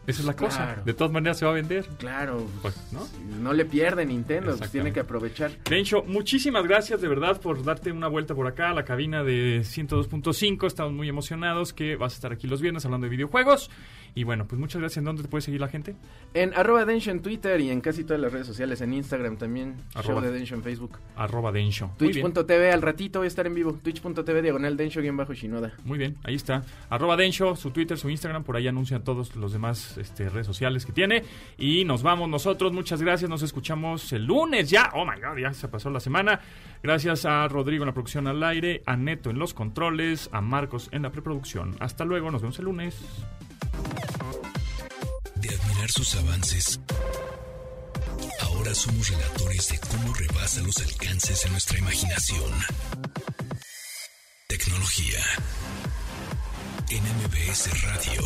[0.06, 0.58] Esa es la cosa.
[0.66, 0.82] Claro.
[0.84, 1.84] De todas maneras se va a vender.
[1.98, 3.04] Claro, Pues, ¿no?
[3.42, 3.52] ¿no?
[3.52, 5.50] le pierde Nintendo, pues tiene que aprovechar.
[5.68, 9.62] Bencho, muchísimas gracias de verdad por darte una vuelta por acá a la cabina de
[9.64, 10.64] 102.5.
[10.68, 13.68] Estamos muy emocionados que vas a estar aquí los viernes hablando de videojuegos.
[14.14, 14.98] Y bueno, pues muchas gracias.
[14.98, 15.94] ¿En dónde te puede seguir la gente?
[16.34, 19.76] En arroba Densho en Twitter y en casi todas las redes sociales, en Instagram también,
[19.94, 20.20] Arroba.
[20.20, 20.98] show de Densho en Facebook.
[21.16, 21.90] Arroba Densho.
[21.98, 22.12] Bien.
[22.12, 25.72] Twitch.tv al ratito voy a estar en vivo, twitch.tv diagonal Densho guion bajo Shinoda.
[25.84, 26.62] Muy bien, ahí está.
[26.90, 30.86] Arroba Densho, su Twitter, su Instagram, por ahí anuncian todos los demás este, redes sociales
[30.86, 31.22] que tiene.
[31.58, 34.90] Y nos vamos nosotros, muchas gracias, nos escuchamos el lunes ya.
[34.94, 36.40] Oh my god, ya se pasó la semana.
[36.82, 40.88] Gracias a Rodrigo en la producción al aire, a Neto en los controles, a Marcos
[40.92, 41.76] en la preproducción.
[41.80, 42.96] Hasta luego, nos vemos el lunes.
[45.36, 46.80] De admirar sus avances,
[48.42, 52.52] ahora somos relatores de cómo rebasa los alcances de nuestra imaginación.
[54.48, 55.20] Tecnología.
[56.88, 58.22] En MBS Radio.